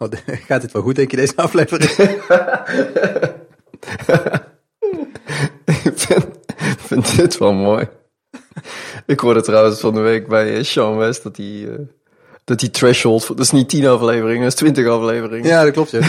Wat, 0.00 0.22
gaat 0.48 0.60
dit 0.60 0.72
wel 0.72 0.82
goed, 0.82 0.96
denk 0.96 1.10
je, 1.10 1.16
deze 1.16 1.36
aflevering? 1.36 1.90
ik 5.84 5.92
vind, 5.94 6.26
vind 6.78 7.16
dit 7.16 7.38
wel 7.38 7.52
mooi. 7.52 7.88
Ik 9.06 9.20
hoorde 9.20 9.42
trouwens 9.42 9.80
van 9.80 9.94
de 9.94 10.00
week 10.00 10.28
bij 10.28 10.56
eh, 10.56 10.62
Sean 10.62 10.96
West 10.96 11.22
dat 11.22 11.36
hij, 11.36 11.46
uh, 11.46 11.78
dat 12.44 12.58
die 12.58 12.70
threshold, 12.70 13.26
dat 13.26 13.38
is 13.40 13.50
niet 13.50 13.68
10 13.68 13.86
afleveringen, 13.86 14.42
dat 14.42 14.52
is 14.52 14.54
20 14.54 14.86
afleveringen. 14.86 15.48
ja, 15.48 15.64
dat 15.64 15.72
klopt, 15.72 15.90
ja. 15.90 15.98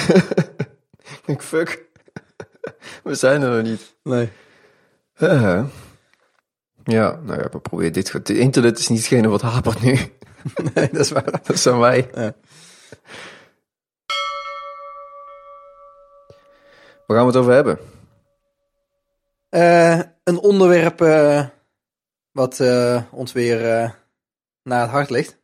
Ik 1.17 1.21
denk, 1.25 1.41
fuck, 1.43 1.85
we 3.03 3.15
zijn 3.15 3.41
er 3.41 3.55
nog 3.55 3.63
niet. 3.63 3.95
Nee. 4.03 4.29
Uh, 5.17 5.63
ja, 6.83 7.19
nou 7.23 7.39
ja, 7.39 7.49
we 7.51 7.59
proberen 7.59 7.93
dit. 7.93 8.11
Het 8.11 8.29
internet 8.29 8.79
is 8.79 8.87
niet 8.87 8.99
hetgene 8.99 9.27
wat 9.27 9.41
hapert 9.41 9.81
nu. 9.81 9.97
nee, 10.73 10.89
dat 10.91 11.01
is 11.01 11.11
waar. 11.11 11.41
Dat 11.43 11.59
zijn 11.59 11.79
wij. 11.79 12.09
Ja. 12.13 12.35
Waar 17.11 17.19
gaan 17.19 17.31
we 17.31 17.37
het 17.37 17.47
over 17.47 17.55
hebben? 17.55 17.79
Eh, 19.49 20.01
een 20.23 20.37
onderwerp 20.37 21.01
eh, 21.01 21.47
wat 22.31 22.59
eh, 22.59 23.03
ons 23.11 23.31
weer 23.31 23.59
naar 24.63 24.81
het 24.81 24.89
hart 24.89 25.09
ligt. 25.09 25.39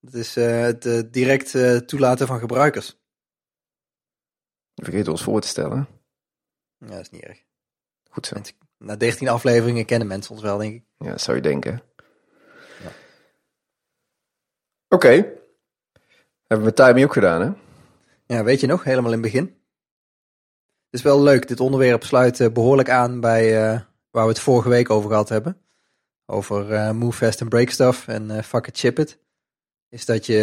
Dat 0.00 0.14
is 0.14 0.34
het 0.34 1.12
direct 1.12 1.50
toelaten 1.88 2.26
van 2.26 2.38
gebruikers. 2.38 3.00
Vergeet 4.74 5.08
ons 5.08 5.22
voor 5.22 5.40
te 5.40 5.48
stellen. 5.48 5.88
Ja, 6.78 6.86
dat 6.86 7.00
is 7.00 7.10
niet 7.10 7.22
erg. 7.22 7.42
Goed 8.10 8.26
zo. 8.26 8.34
Mensen- 8.34 8.56
Na 8.76 8.96
13 8.96 9.28
afleveringen 9.28 9.84
kennen 9.84 10.08
mensen 10.08 10.32
ons 10.32 10.42
wel, 10.42 10.58
denk 10.58 10.74
ik. 10.74 10.84
Ja, 10.98 11.10
dat 11.10 11.20
zou 11.20 11.36
je 11.36 11.42
denken. 11.42 11.82
Ja. 12.82 12.90
Oké. 14.88 15.32
Hebben 16.46 16.66
we 16.66 16.72
timing 16.72 17.04
ook 17.06 17.12
gedaan, 17.12 17.40
hè? 17.40 17.50
Ja, 18.36 18.44
weet 18.44 18.60
je 18.60 18.66
nog, 18.66 18.84
helemaal 18.84 19.12
in 19.12 19.22
het 19.22 19.32
begin. 19.32 19.57
Het 20.90 21.00
is 21.00 21.02
wel 21.02 21.22
leuk, 21.22 21.48
dit 21.48 21.60
onderwerp 21.60 22.04
sluit 22.04 22.40
eh, 22.40 22.52
behoorlijk 22.52 22.90
aan 22.90 23.20
bij 23.20 23.56
eh, 23.56 23.80
waar 24.10 24.22
we 24.22 24.28
het 24.28 24.40
vorige 24.40 24.68
week 24.68 24.90
over 24.90 25.08
gehad 25.10 25.28
hebben. 25.28 25.56
Over 26.26 26.72
eh, 26.72 26.90
move 26.90 27.16
fast 27.16 27.40
and 27.40 27.50
break 27.50 27.70
stuff 27.70 28.08
en 28.08 28.30
eh, 28.30 28.42
fuck 28.42 28.66
it, 28.66 28.78
ship 28.78 28.98
it. 28.98 29.18
Is 29.88 30.04
dat 30.04 30.26
je 30.26 30.40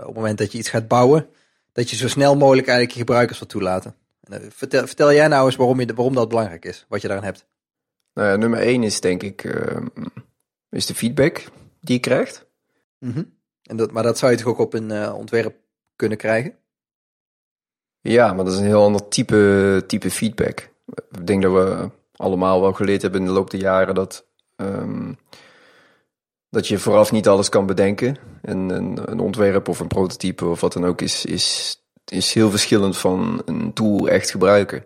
op 0.00 0.06
het 0.06 0.14
moment 0.14 0.38
dat 0.38 0.52
je 0.52 0.58
iets 0.58 0.68
gaat 0.68 0.88
bouwen, 0.88 1.28
dat 1.72 1.90
je 1.90 1.96
zo 1.96 2.08
snel 2.08 2.36
mogelijk 2.36 2.66
eigenlijk 2.66 2.96
je 2.96 3.04
gebruikers 3.04 3.38
wil 3.38 3.48
toelaten. 3.48 3.94
En, 4.20 4.52
vertel, 4.52 4.86
vertel 4.86 5.12
jij 5.12 5.28
nou 5.28 5.46
eens 5.46 5.56
waarom, 5.56 5.80
je, 5.80 5.94
waarom 5.94 6.14
dat 6.14 6.28
belangrijk 6.28 6.64
is, 6.64 6.86
wat 6.88 7.00
je 7.00 7.08
daaraan 7.08 7.26
hebt. 7.26 7.46
Nou 8.14 8.28
ja, 8.28 8.36
nummer 8.36 8.60
één 8.60 8.82
is 8.82 9.00
denk 9.00 9.22
ik 9.22 9.44
ehm, 9.44 9.86
is 10.70 10.86
de 10.86 10.94
feedback 10.94 11.44
die 11.80 11.94
je 11.94 12.00
krijgt. 12.00 12.46
en 13.62 13.76
dat, 13.76 13.90
maar 13.90 14.02
dat 14.02 14.18
zou 14.18 14.32
je 14.32 14.38
toch 14.38 14.46
ook 14.46 14.58
op 14.58 14.74
een 14.74 15.12
ontwerp 15.12 15.56
kunnen 15.96 16.18
krijgen? 16.18 16.54
Ja, 18.02 18.32
maar 18.32 18.44
dat 18.44 18.54
is 18.54 18.58
een 18.58 18.66
heel 18.66 18.82
ander 18.82 19.08
type, 19.08 19.84
type 19.86 20.10
feedback. 20.10 20.70
Ik 21.10 21.26
denk 21.26 21.42
dat 21.42 21.52
we 21.52 21.90
allemaal 22.16 22.60
wel 22.60 22.72
geleerd 22.72 23.02
hebben 23.02 23.20
in 23.20 23.26
de 23.26 23.32
loop 23.32 23.50
der 23.50 23.60
jaren 23.60 23.94
dat, 23.94 24.24
ehm, 24.56 25.12
dat 26.50 26.68
je 26.68 26.78
vooraf 26.78 27.12
niet 27.12 27.28
alles 27.28 27.48
kan 27.48 27.66
bedenken. 27.66 28.16
En 28.42 28.58
een, 28.58 29.10
een 29.10 29.20
ontwerp 29.20 29.68
of 29.68 29.80
een 29.80 29.86
prototype 29.86 30.46
of 30.46 30.60
wat 30.60 30.72
dan 30.72 30.84
ook 30.84 31.00
is, 31.00 31.24
is, 31.24 31.76
is 32.04 32.34
heel 32.34 32.50
verschillend 32.50 32.98
van 32.98 33.42
een 33.44 33.72
tool 33.72 34.08
echt 34.08 34.30
gebruiken. 34.30 34.84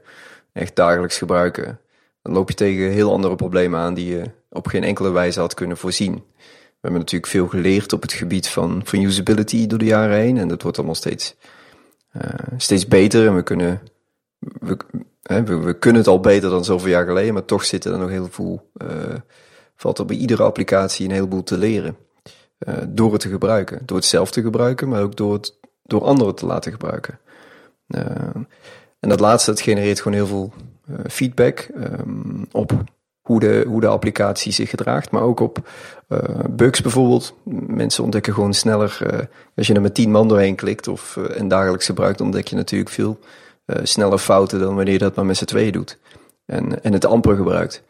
Echt 0.52 0.76
dagelijks 0.76 1.18
gebruiken. 1.18 1.80
Dan 2.22 2.32
loop 2.32 2.48
je 2.48 2.54
tegen 2.54 2.90
heel 2.90 3.12
andere 3.12 3.36
problemen 3.36 3.80
aan 3.80 3.94
die 3.94 4.16
je 4.16 4.30
op 4.50 4.66
geen 4.66 4.84
enkele 4.84 5.10
wijze 5.10 5.40
had 5.40 5.54
kunnen 5.54 5.76
voorzien. 5.76 6.14
We 6.14 6.92
hebben 6.92 7.00
natuurlijk 7.00 7.30
veel 7.30 7.48
geleerd 7.48 7.92
op 7.92 8.02
het 8.02 8.12
gebied 8.12 8.48
van, 8.48 8.80
van 8.84 9.02
usability 9.02 9.66
door 9.66 9.78
de 9.78 9.84
jaren 9.84 10.16
heen. 10.16 10.38
En 10.38 10.48
dat 10.48 10.62
wordt 10.62 10.76
allemaal 10.76 10.94
steeds 10.96 11.36
steeds 12.56 12.88
beter 12.88 13.26
en 13.26 13.34
we 13.34 13.42
kunnen, 13.42 13.80
we, 14.38 14.76
we, 15.44 15.78
kunnen 15.78 16.00
het 16.00 16.10
al 16.10 16.20
beter 16.20 16.50
dan 16.50 16.64
zoveel 16.64 16.90
jaar 16.90 17.06
geleden, 17.06 17.34
maar 17.34 17.44
toch 17.44 17.64
zitten 17.64 17.92
er 17.92 17.98
nog 17.98 18.10
heel 18.10 18.28
veel, 18.30 18.70
eh, 18.74 19.14
valt 19.76 19.98
er 19.98 20.06
bij 20.06 20.16
iedere 20.16 20.42
applicatie 20.42 21.06
een 21.06 21.14
heleboel 21.14 21.42
te 21.42 21.58
leren. 21.58 21.96
Eh, 22.58 22.74
door 22.88 23.12
het 23.12 23.20
te 23.20 23.28
gebruiken, 23.28 23.82
door 23.84 23.96
het 23.96 24.06
zelf 24.06 24.30
te 24.30 24.42
gebruiken, 24.42 24.88
maar 24.88 25.02
ook 25.02 25.16
door 25.16 25.32
het 25.32 25.58
door 25.86 26.04
anderen 26.04 26.34
te 26.34 26.46
laten 26.46 26.72
gebruiken. 26.72 27.18
Eh, 27.86 28.34
en 29.00 29.08
dat 29.08 29.20
laatste, 29.20 29.50
dat 29.50 29.60
genereert 29.60 30.00
gewoon 30.00 30.18
heel 30.18 30.26
veel 30.26 30.52
eh, 30.88 30.94
feedback 31.08 31.58
ehm, 31.58 32.44
op 32.52 32.72
hoe 33.26 33.40
de, 33.40 33.64
hoe 33.68 33.80
de 33.80 33.86
applicatie 33.86 34.52
zich 34.52 34.70
gedraagt, 34.70 35.10
maar 35.10 35.22
ook 35.22 35.40
op 35.40 35.68
eh, 36.08 36.18
bugs 36.50 36.80
bijvoorbeeld. 36.80 37.34
Mensen 37.66 38.04
ontdekken 38.04 38.34
gewoon 38.34 38.54
sneller, 38.54 38.98
eh, 39.06 39.18
als 39.56 39.66
je 39.66 39.74
er 39.74 39.80
met 39.80 39.94
tien 39.94 40.10
man 40.10 40.28
doorheen 40.28 40.54
klikt 40.54 40.88
of 40.88 41.16
eh, 41.16 41.40
en 41.40 41.48
dagelijks 41.48 41.86
gebruikt, 41.86 42.20
ontdek 42.20 42.48
je 42.48 42.56
natuurlijk 42.56 42.90
veel 42.90 43.18
sneller 43.82 44.18
fouten 44.18 44.58
dan 44.58 44.74
wanneer 44.74 44.92
je 44.92 44.98
dat 44.98 45.14
maar 45.14 45.26
met 45.26 45.36
z'n 45.36 45.44
tweeën 45.44 45.72
doet. 45.72 45.98
En, 46.44 46.82
en 46.82 46.92
het 46.92 47.04
amper 47.04 47.36
gebruikt. 47.36 47.82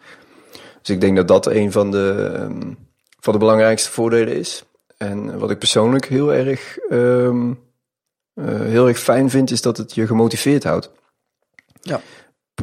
Dus 0.83 0.95
ik 0.95 1.01
denk 1.01 1.17
dat 1.17 1.29
dat 1.29 1.47
een 1.47 1.73
van 1.73 1.91
de, 1.91 2.33
ehm, 2.35 2.73
van 3.21 3.33
de 3.33 3.39
belangrijkste 3.39 3.91
voordelen 3.91 4.37
is. 4.37 4.65
En 4.97 5.39
wat 5.39 5.51
ik 5.51 5.59
persoonlijk 5.59 6.07
heel 6.07 6.35
erg, 6.35 6.79
ehm, 6.79 7.53
eh, 8.35 8.61
heel 8.61 8.89
erg 8.89 8.99
fijn 8.99 9.31
vind, 9.31 9.51
is 9.51 9.63
dat 9.63 9.77
het 9.77 9.95
je 9.95 10.07
gemotiveerd 10.07 10.65
houdt. 10.65 10.91
Ja. 11.81 12.01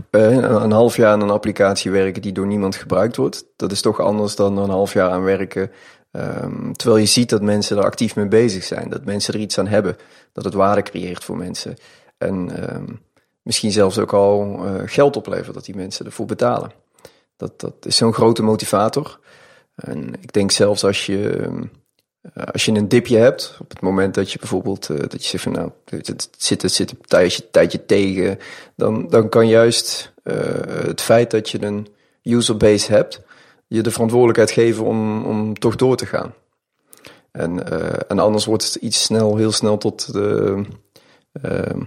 Eh, 0.09 0.31
een 0.31 0.71
half 0.71 0.95
jaar 0.95 1.11
aan 1.11 1.21
een 1.21 1.29
applicatie 1.29 1.91
werken 1.91 2.21
die 2.21 2.31
door 2.31 2.47
niemand 2.47 2.75
gebruikt 2.75 3.15
wordt, 3.15 3.45
dat 3.55 3.71
is 3.71 3.81
toch 3.81 3.99
anders 3.99 4.35
dan 4.35 4.57
een 4.57 4.69
half 4.69 4.93
jaar 4.93 5.09
aan 5.09 5.23
werken. 5.23 5.71
ehm, 6.11 6.71
terwijl 6.71 6.99
je 6.99 7.05
ziet 7.05 7.29
dat 7.29 7.41
mensen 7.41 7.77
er 7.77 7.83
actief 7.83 8.15
mee 8.15 8.27
bezig 8.27 8.63
zijn, 8.63 8.89
dat 8.89 9.05
mensen 9.05 9.33
er 9.33 9.39
iets 9.39 9.57
aan 9.57 9.67
hebben, 9.67 9.95
dat 10.33 10.43
het 10.43 10.53
waarde 10.53 10.81
creëert 10.81 11.23
voor 11.23 11.37
mensen. 11.37 11.75
En 12.17 12.67
ehm, 12.67 12.85
misschien 13.41 13.71
zelfs 13.71 13.99
ook 13.99 14.13
al 14.13 14.65
eh, 14.65 14.81
geld 14.85 15.15
oplevert, 15.15 15.53
dat 15.53 15.65
die 15.65 15.75
mensen 15.75 16.05
ervoor 16.05 16.25
betalen. 16.25 16.71
Dat, 17.37 17.59
dat 17.59 17.85
is 17.85 17.95
zo'n 17.95 18.13
grote 18.13 18.43
motivator. 18.43 19.19
En 19.75 20.13
ik 20.21 20.33
denk 20.33 20.51
zelfs 20.51 20.83
als 20.83 21.05
je, 21.05 21.29
ehm, 21.29 21.57
eh, 21.61 21.67
als 22.51 22.65
je 22.65 22.71
een 22.71 22.87
dipje 22.87 23.17
hebt, 23.17 23.57
op 23.59 23.69
het 23.69 23.81
moment 23.81 24.13
dat 24.13 24.31
je 24.31 24.39
bijvoorbeeld, 24.39 24.89
eh, 24.89 24.97
dat 24.97 25.23
je 25.23 25.29
zegt 25.29 25.43
van 25.43 25.51
nou, 25.51 25.71
het, 25.85 26.29
zit, 26.37 26.61
het 26.61 26.73
zit 26.73 26.91
een 26.91 26.97
tijdje, 27.05 27.49
tijdje 27.49 27.85
tegen, 27.85 28.39
dan, 28.75 29.07
dan 29.09 29.29
kan 29.29 29.47
juist 29.47 30.13
eh, 30.23 30.35
het 30.85 31.01
feit 31.01 31.31
dat 31.31 31.49
je 31.49 31.63
een 31.63 31.87
userbase 32.23 32.91
hebt, 32.91 33.21
je 33.67 33.81
de 33.81 33.91
verantwoordelijkheid 33.91 34.51
geven 34.51 34.85
om, 34.85 35.25
om 35.25 35.59
toch 35.59 35.75
door 35.75 35.95
te 35.95 36.05
gaan. 36.05 36.33
En, 37.31 37.69
eh, 37.71 37.99
en 38.07 38.19
anders 38.19 38.45
wordt 38.45 38.65
het 38.65 38.75
iets 38.75 39.03
snel, 39.03 39.37
heel 39.37 39.51
snel 39.51 39.77
tot 39.77 40.13
de, 40.13 40.61
ehm, 41.41 41.81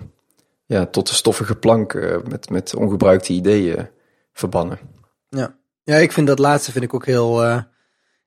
ja, 0.66 0.86
tot 0.86 1.08
de 1.08 1.14
stoffige 1.14 1.54
plank 1.54 1.94
eh, 1.94 2.16
met, 2.28 2.50
met 2.50 2.74
ongebruikte 2.74 3.32
ideeën 3.32 3.88
verbannen. 4.32 4.78
Ja. 5.28 5.56
ja, 5.82 5.96
ik 5.96 6.12
vind 6.12 6.26
dat 6.26 6.38
laatste 6.38 6.72
vind 6.72 6.84
ik 6.84 6.94
ook 6.94 7.06
heel, 7.06 7.44
eh, 7.44 7.62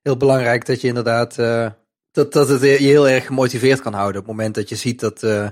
heel 0.01 0.17
belangrijk. 0.17 0.65
Dat 0.65 0.81
je 0.81 0.87
inderdaad, 0.87 1.37
eh, 1.37 1.69
dat, 2.11 2.33
dat 2.33 2.49
het 2.49 2.61
je 2.61 2.67
heel 2.67 3.07
erg 3.09 3.25
gemotiveerd 3.25 3.81
kan 3.81 3.93
houden. 3.93 4.21
Op 4.21 4.27
het 4.27 4.35
moment 4.37 4.55
dat 4.55 4.69
je 4.69 4.75
ziet 4.75 4.99
dat 4.99 5.23
eh, 5.23 5.47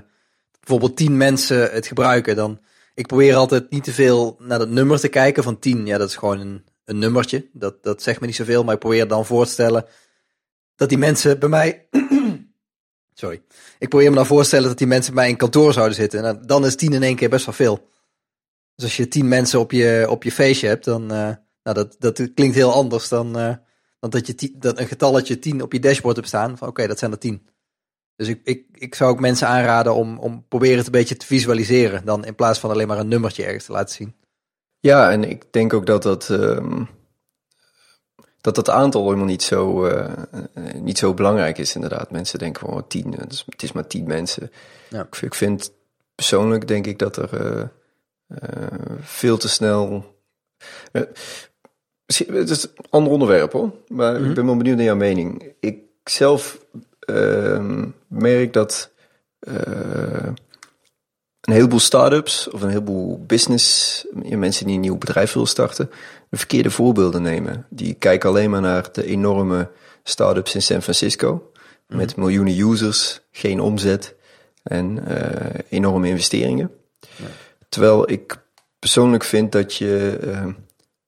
bijvoorbeeld 0.60 0.96
tien 0.96 1.16
mensen 1.16 1.70
het 1.72 1.86
gebruiken. 1.86 2.36
Dan, 2.36 2.60
ik 2.94 3.06
probeer 3.06 3.34
altijd 3.34 3.70
niet 3.70 3.84
te 3.84 3.92
veel 3.92 4.36
naar 4.38 4.58
dat 4.58 4.68
nummer 4.68 4.98
te 5.00 5.08
kijken 5.08 5.42
van 5.42 5.58
tien. 5.58 5.86
Ja, 5.86 5.98
dat 5.98 6.08
is 6.08 6.16
gewoon 6.16 6.40
een, 6.40 6.64
een 6.84 6.98
nummertje. 6.98 7.48
Dat, 7.52 7.82
dat 7.82 8.02
zegt 8.02 8.20
me 8.20 8.26
niet 8.26 8.36
zoveel, 8.36 8.64
maar 8.64 8.74
ik 8.74 8.80
probeer 8.80 9.08
dan 9.08 9.26
voor 9.26 9.44
te 9.44 9.50
stellen 9.50 9.84
dat 10.76 10.88
die 10.88 10.98
mensen 10.98 11.38
bij 11.38 11.48
mij... 11.48 11.86
Sorry. 13.14 13.42
Ik 13.78 13.88
probeer 13.88 14.10
me 14.10 14.16
dan 14.16 14.26
voorstellen 14.26 14.68
dat 14.68 14.78
die 14.78 14.86
mensen 14.86 15.14
bij 15.14 15.22
mij 15.22 15.30
in 15.32 15.38
kantoor 15.38 15.72
zouden 15.72 15.96
zitten. 15.96 16.18
En 16.18 16.24
dan- 16.24 16.46
dan 16.46 16.66
is 16.66 16.76
tien 16.76 16.92
in 16.92 17.02
één 17.02 17.16
keer 17.16 17.28
best 17.28 17.44
wel 17.44 17.54
veel. 17.54 17.88
Dus 18.74 18.84
als 18.84 18.96
je 18.96 19.08
tien 19.08 19.28
mensen 19.28 19.58
op 19.60 19.72
je, 19.72 20.06
op 20.08 20.22
je 20.22 20.32
feestje 20.32 20.66
hebt, 20.68 20.84
dan... 20.84 21.02
eh, 21.12 21.30
nou, 21.62 21.76
dat, 21.76 21.96
dat 21.98 22.34
klinkt 22.34 22.54
heel 22.54 22.72
anders 22.72 23.08
dan, 23.08 23.38
eh, 23.38 23.54
dan 23.98 24.10
dat 24.10 24.26
je 24.26 24.52
dat 24.58 24.78
een 24.78 24.86
getalletje 24.86 25.38
10 25.38 25.62
op 25.62 25.72
je 25.72 25.80
dashboard 25.80 26.16
hebt 26.16 26.28
staan. 26.28 26.58
Van 26.58 26.68
oké, 26.68 26.86
dat 26.86 26.98
zijn 26.98 27.12
er 27.12 27.18
10. 27.18 27.48
Dus 28.16 28.28
ik, 28.28 28.40
ik, 28.44 28.64
ik 28.72 28.94
zou 28.94 29.10
ook 29.10 29.20
mensen 29.20 29.48
aanraden 29.48 29.94
om, 29.94 30.18
om 30.18 30.44
proberen 30.48 30.76
het 30.76 30.86
een 30.86 30.92
beetje 30.92 31.16
te 31.16 31.26
visualiseren. 31.26 32.04
Dan 32.04 32.24
in 32.24 32.34
plaats 32.34 32.58
van 32.58 32.70
alleen 32.70 32.88
maar 32.88 32.98
een 32.98 33.08
nummertje 33.08 33.44
ergens 33.44 33.64
te 33.64 33.72
laten 33.72 33.94
zien. 33.94 34.14
Ja, 34.80 35.10
en 35.10 35.24
ik 35.24 35.52
denk 35.52 35.72
ook 35.72 35.86
dat 35.86 36.02
dat, 36.02 36.30
ehm, 36.30 36.84
dat, 38.40 38.54
dat 38.54 38.70
aantal 38.70 39.04
helemaal 39.04 39.26
niet 39.26 39.42
zo, 39.42 39.86
eh, 39.86 40.12
eh, 40.54 40.74
niet 40.74 40.98
zo 40.98 41.14
belangrijk 41.14 41.58
is, 41.58 41.74
inderdaad. 41.74 42.10
Mensen 42.10 42.38
denken 42.38 42.66
van 42.66 42.76
oh, 42.76 42.82
tien, 42.88 43.12
het 43.12 43.32
is, 43.32 43.44
het 43.48 43.62
is 43.62 43.72
maar 43.72 43.86
tien 43.86 44.06
mensen. 44.06 44.50
Ja. 44.88 45.02
Ik, 45.02 45.16
ik 45.16 45.34
vind 45.34 45.72
persoonlijk, 46.14 46.68
denk 46.68 46.86
ik, 46.86 46.98
dat 46.98 47.16
er 47.16 47.32
eh, 48.26 48.66
veel 49.00 49.38
te 49.38 49.48
snel... 49.48 50.16
eh, 52.08 52.28
misschien- 52.28 52.34
het 52.34 52.50
is 52.50 52.62
een 52.62 52.84
ander 52.90 53.12
onderwerp 53.12 53.52
hoor, 53.52 53.70
maar 53.88 54.20
ik 54.20 54.34
ben 54.34 54.46
wel 54.46 54.56
benieuwd 54.56 54.76
naar 54.76 54.84
jouw 54.84 54.96
mening. 54.96 55.52
Ik 55.60 55.78
zelf 56.04 56.58
ehm, 57.00 57.86
merk 58.06 58.52
dat... 58.52 58.90
eh, 59.38 60.26
een 61.40 61.54
heleboel 61.54 61.78
start-ups 61.78 62.50
of 62.50 62.62
een 62.62 62.68
heleboel 62.68 63.24
business, 63.26 64.04
mensen 64.28 64.66
die 64.66 64.74
een 64.74 64.80
nieuw 64.80 64.98
bedrijf 64.98 65.32
willen 65.32 65.48
starten, 65.48 65.90
de 66.30 66.36
verkeerde 66.36 66.70
voorbeelden 66.70 67.22
nemen. 67.22 67.66
Die 67.70 67.94
kijken 67.94 68.28
alleen 68.28 68.50
maar 68.50 68.60
naar 68.60 68.88
de 68.92 69.04
enorme 69.04 69.70
start-ups 70.02 70.54
in 70.54 70.62
San 70.62 70.82
Francisco. 70.82 71.50
Met 71.86 72.16
miljoenen 72.16 72.58
users, 72.58 73.20
geen 73.30 73.60
omzet. 73.60 74.14
en 74.62 75.04
enorme 75.68 76.08
investeringen. 76.08 76.70
Terwijl 77.68 78.10
ik 78.10 78.36
persoonlijk 78.78 79.24
vind 79.24 79.52
dat 79.52 79.74
je 79.74 80.18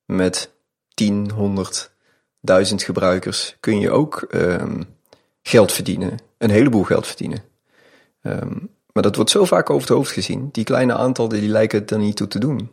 met 0.04 0.50
10, 1.00 1.30
100, 1.30 1.90
1000 2.40 2.82
gebruikers 2.82 3.56
kun 3.60 3.80
je 3.80 3.90
ook 3.90 4.22
ehm, 4.22 4.82
geld 5.42 5.72
verdienen. 5.72 6.18
Een 6.38 6.50
heleboel 6.50 6.82
geld 6.82 7.06
verdienen. 7.06 7.42
Ehm, 8.22 8.56
maar 8.92 9.02
dat 9.02 9.16
wordt 9.16 9.30
zo 9.30 9.44
vaak 9.44 9.70
over 9.70 9.88
het 9.88 9.96
hoofd 9.96 10.10
gezien. 10.10 10.48
Die 10.52 10.64
kleine 10.64 10.94
aantallen 10.94 11.40
die 11.40 11.48
lijken 11.48 11.78
het 11.78 11.90
er 11.90 11.98
niet 11.98 12.16
toe 12.16 12.28
te 12.28 12.38
doen. 12.38 12.70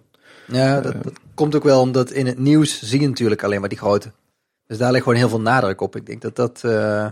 Ja, 0.47 0.81
dat, 0.81 1.03
dat, 1.03 1.13
komt 1.33 1.56
ook 1.56 1.63
wel 1.63 1.81
omdat 1.81 2.12
in 2.12 2.25
het 2.25 2.38
nieuws 2.38 2.81
zie 2.81 3.01
je 3.01 3.07
natuurlijk 3.07 3.44
alleen 3.44 3.59
maar 3.59 3.69
die 3.69 3.77
grote. 3.77 4.12
Dus 4.65 4.77
daar 4.77 4.91
ligt 4.91 5.03
gewoon 5.03 5.19
heel 5.19 5.30
veel 5.30 5.41
nadruk 5.41 5.81
op. 5.81 5.95
Ik 5.95 6.06
denk 6.06 6.21
dat 6.21 6.35
dat... 6.35 6.62
Uh, 6.65 7.07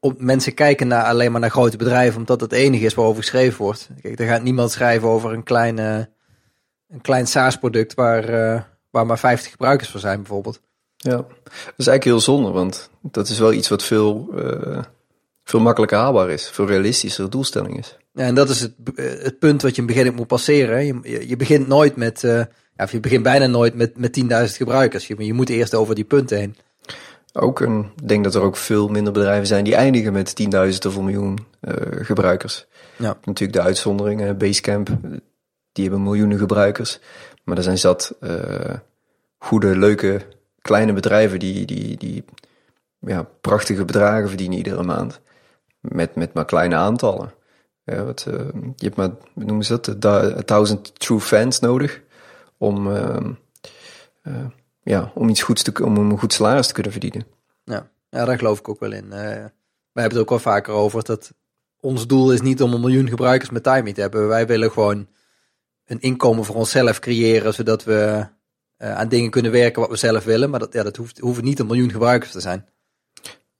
op, 0.00 0.20
mensen 0.20 0.54
kijken 0.54 0.86
naar, 0.86 1.04
alleen 1.04 1.32
maar 1.32 1.40
naar 1.40 1.50
grote 1.50 1.76
bedrijven 1.76 2.18
omdat 2.18 2.40
het 2.40 2.52
enige 2.52 2.84
is 2.84 2.94
waarover 2.94 3.22
geschreven 3.22 3.62
wordt. 3.62 3.88
Kijk, 4.00 4.20
er 4.20 4.26
gaat 4.26 4.42
niemand 4.42 4.70
schrijven 4.70 5.08
over 5.08 5.32
een 5.32 5.42
klein, 5.42 5.78
een 5.78 7.00
klein 7.02 7.26
SaaS-product 7.26 7.94
waar, 7.94 8.30
uh, 8.30 8.60
waar 8.94 9.06
maar 9.06 9.18
50 9.18 9.50
gebruikers 9.50 9.90
voor 9.90 10.00
zijn 10.00 10.16
bijvoorbeeld. 10.16 10.60
Ja, 10.96 11.16
dat 11.16 11.26
is 11.76 11.86
eigenlijk 11.86 12.04
heel 12.04 12.20
zonde, 12.20 12.50
want 12.50 12.90
dat 13.02 13.28
is 13.28 13.38
wel 13.38 13.52
iets 13.52 13.68
wat 13.68 13.82
veel, 13.82 14.28
uh, 14.34 14.82
veel 15.44 15.60
makkelijker 15.60 15.98
haalbaar 15.98 16.30
is, 16.30 16.48
veel 16.48 16.66
realistischer 16.66 17.30
doelstelling 17.30 17.78
is. 17.78 17.96
Ja, 18.12 18.24
en 18.24 18.34
dat 18.34 18.48
is 18.48 18.60
het, 18.60 18.72
het 19.22 19.38
punt 19.38 19.62
wat 19.62 19.76
je 19.76 19.82
in 19.82 19.88
het 19.88 19.96
begin 19.96 20.14
moet 20.14 20.26
passeren. 20.26 20.86
Je, 20.86 21.28
je 21.28 21.36
begint 21.36 21.66
nooit 21.66 21.96
met, 21.96 22.22
uh, 22.22 22.42
ja, 22.76 22.88
je 22.90 23.00
begint 23.00 23.22
bijna 23.22 23.46
nooit 23.46 23.74
met, 23.74 23.98
met 23.98 24.20
10.000 24.20 24.26
gebruikers. 24.56 25.06
Je, 25.06 25.24
je 25.24 25.32
moet 25.32 25.48
eerst 25.48 25.74
over 25.74 25.94
die 25.94 26.04
punten 26.04 26.38
heen. 26.38 26.56
Ook 27.32 27.60
een, 27.60 27.90
ik 27.96 28.08
denk 28.08 28.24
dat 28.24 28.34
er 28.34 28.42
ook 28.42 28.56
veel 28.56 28.88
minder 28.88 29.12
bedrijven 29.12 29.46
zijn 29.46 29.64
die 29.64 29.74
eindigen 29.74 30.12
met 30.12 30.42
10.000 30.42 30.48
of 30.86 30.96
een 30.96 31.04
miljoen 31.04 31.38
uh, 31.60 31.74
gebruikers. 32.04 32.66
Ja. 32.96 33.16
Natuurlijk 33.24 33.58
de 33.58 33.64
uitzonderingen, 33.64 34.38
Basecamp, 34.38 34.88
die 35.74 35.84
hebben 35.84 36.02
miljoenen 36.02 36.38
gebruikers. 36.38 37.00
Maar 37.44 37.56
er 37.56 37.62
zijn 37.62 37.78
zat 37.78 38.14
uh, 38.20 38.74
goede, 39.38 39.78
leuke, 39.78 40.20
kleine 40.60 40.92
bedrijven 40.92 41.38
die, 41.38 41.66
die, 41.66 41.96
die 41.96 42.24
ja, 42.98 43.22
prachtige 43.40 43.84
bedragen 43.84 44.28
verdienen 44.28 44.56
iedere 44.56 44.82
maand. 44.82 45.20
Met, 45.80 46.14
met 46.14 46.34
maar 46.34 46.44
kleine 46.44 46.74
aantallen. 46.74 47.34
Ja, 47.84 48.04
wat, 48.04 48.26
uh, 48.28 48.34
je 48.76 48.84
hebt 48.84 48.96
maar, 48.96 49.10
hoe 49.32 49.44
noemen 49.44 49.64
ze 49.64 49.96
dat, 49.98 50.46
thousand 50.46 51.00
true 51.00 51.20
fans 51.20 51.60
nodig 51.60 52.02
om, 52.58 52.86
uh, 52.86 53.16
uh, 54.22 54.46
ja, 54.82 55.12
om 55.14 55.28
iets 55.28 55.42
goeds 55.42 55.62
te, 55.62 55.84
om 55.84 55.96
een 55.96 56.18
goed 56.18 56.32
salaris 56.32 56.66
te 56.66 56.72
kunnen 56.72 56.92
verdienen. 56.92 57.26
Ja, 57.64 57.90
ja 58.08 58.24
daar 58.24 58.38
geloof 58.38 58.58
ik 58.58 58.68
ook 58.68 58.80
wel 58.80 58.92
in. 58.92 59.08
wij 59.08 59.50
hebben 59.92 60.12
het 60.12 60.18
ook 60.18 60.28
wel 60.28 60.38
vaker 60.38 60.72
over 60.72 61.04
dat 61.04 61.32
ons 61.80 62.06
doel 62.06 62.32
is 62.32 62.40
niet 62.40 62.62
om 62.62 62.72
een 62.72 62.80
miljoen 62.80 63.08
gebruikers 63.08 63.50
met 63.50 63.62
timing 63.62 63.94
te 63.94 64.00
hebben. 64.00 64.28
Wij 64.28 64.46
willen 64.46 64.70
gewoon 64.70 65.08
een 65.86 66.00
inkomen 66.00 66.44
voor 66.44 66.54
onszelf 66.54 66.98
creëren, 66.98 67.54
zodat 67.54 67.84
we 67.84 68.26
aan 68.76 69.08
dingen 69.08 69.30
kunnen 69.30 69.52
werken 69.52 69.80
wat 69.80 69.90
we 69.90 69.96
zelf 69.96 70.24
willen. 70.24 70.50
Maar 70.50 70.60
dat, 70.60 70.72
ja, 70.72 70.82
dat 70.82 70.96
hoeft, 70.96 71.18
hoeft 71.18 71.42
niet 71.42 71.58
een 71.58 71.66
miljoen 71.66 71.90
gebruikers 71.90 72.32
te 72.32 72.40
zijn. 72.40 72.68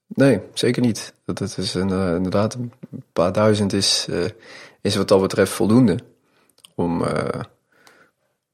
Nee, 0.07 0.41
zeker 0.55 0.83
niet. 0.83 1.15
Dat, 1.25 1.39
dat 1.39 1.59
is 1.59 1.75
inderdaad 1.75 2.55
een 2.55 2.73
paar 3.13 3.33
duizend 3.33 3.73
is, 3.73 4.07
uh, 4.11 4.25
is 4.81 4.97
wat 4.97 5.09
dat 5.09 5.21
betreft 5.21 5.53
voldoende 5.53 5.99
om, 6.75 7.05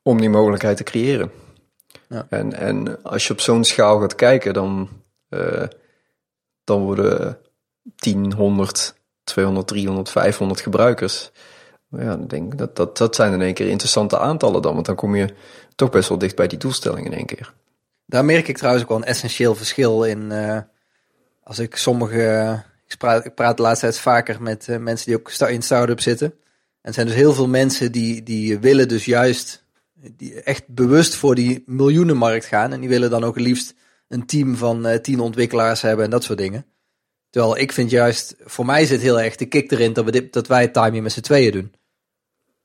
om 0.03 0.21
die 0.21 0.31
mogelijkheid 0.31 0.77
te 0.77 0.83
creëren. 0.83 1.31
Ja. 2.09 2.27
En, 2.29 2.53
en 2.53 3.03
als 3.03 3.27
je 3.27 3.33
op 3.33 3.41
zo'n 3.41 3.65
schaal 3.65 4.01
gaat 4.01 4.15
kijken, 4.15 4.53
dan, 4.53 4.89
dan 6.65 6.83
worden 6.83 7.39
10, 7.97 8.33
100, 8.33 8.95
200, 9.25 9.67
300, 9.67 10.11
500 10.11 10.61
gebruikers. 10.61 11.31
Ja, 11.91 12.13
ik 12.13 12.29
denk 12.29 12.59
dat, 12.59 12.77
dat, 12.77 12.97
dat 12.97 13.15
zijn 13.15 13.33
in 13.33 13.43
één 13.43 13.55
keer 13.55 13.69
interessante 13.69 14.19
aantallen 14.19 14.63
dan, 14.63 14.75
want 14.75 14.87
dan 14.87 14.95
kom 14.95 15.17
je 15.17 15.35
toch 15.75 15.91
best 15.91 16.09
wel 16.09 16.19
dicht 16.19 16.37
bij 16.37 16.47
die 16.47 16.59
doelstelling 16.59 17.07
in 17.07 17.13
één 17.13 17.27
keer. 17.27 17.55
Daar 18.07 18.25
merk 18.25 18.49
ik 18.49 18.57
trouwens 18.57 18.83
ook 18.83 18.91
wel 18.91 18.99
een 18.99 19.05
essentieel 19.05 19.55
verschil 19.55 20.05
in 20.05 20.33
als 21.51 21.59
ik 21.59 21.77
sommige. 21.77 22.63
Ik 22.87 22.99
praat, 22.99 23.25
ik 23.25 23.35
praat 23.35 23.57
de 23.57 23.63
laatste 23.63 23.87
tijd 23.87 23.99
vaker 23.99 24.43
met 24.43 24.67
uh, 24.69 24.77
mensen 24.77 25.07
die 25.07 25.19
ook 25.19 25.51
in 25.51 25.63
start-up 25.63 26.01
zitten. 26.01 26.27
En 26.27 26.89
er 26.89 26.93
zijn 26.93 27.07
dus 27.07 27.15
heel 27.15 27.33
veel 27.33 27.49
mensen 27.49 27.93
die, 27.93 28.23
die 28.23 28.59
willen 28.59 28.89
dus 28.89 29.05
juist 29.05 29.65
die 30.17 30.43
echt 30.43 30.69
bewust 30.69 31.15
voor 31.15 31.35
die 31.35 31.63
miljoenenmarkt 31.67 32.45
gaan. 32.45 32.73
En 32.73 32.81
die 32.81 32.89
willen 32.89 33.11
dan 33.11 33.25
ook 33.25 33.39
liefst 33.39 33.75
een 34.09 34.27
team 34.27 34.57
van 34.57 34.87
uh, 34.87 34.95
tien 34.95 35.21
ontwikkelaars 35.21 35.81
hebben 35.81 36.05
en 36.05 36.11
dat 36.11 36.25
soort 36.25 36.39
dingen. 36.39 36.67
Terwijl 37.31 37.59
ik 37.59 37.73
vind 37.73 37.91
juist, 37.91 38.35
voor 38.39 38.67
mij 38.67 38.87
zit 38.87 39.01
heel 39.01 39.21
erg 39.21 39.37
de 39.37 39.47
kick 39.47 39.71
erin 39.71 39.93
dat, 39.93 40.05
we 40.05 40.11
dit, 40.11 40.33
dat 40.33 40.47
wij 40.47 40.63
het 40.63 40.73
timing 40.73 41.03
met 41.03 41.13
z'n 41.13 41.21
tweeën 41.21 41.53
doen. 41.53 41.73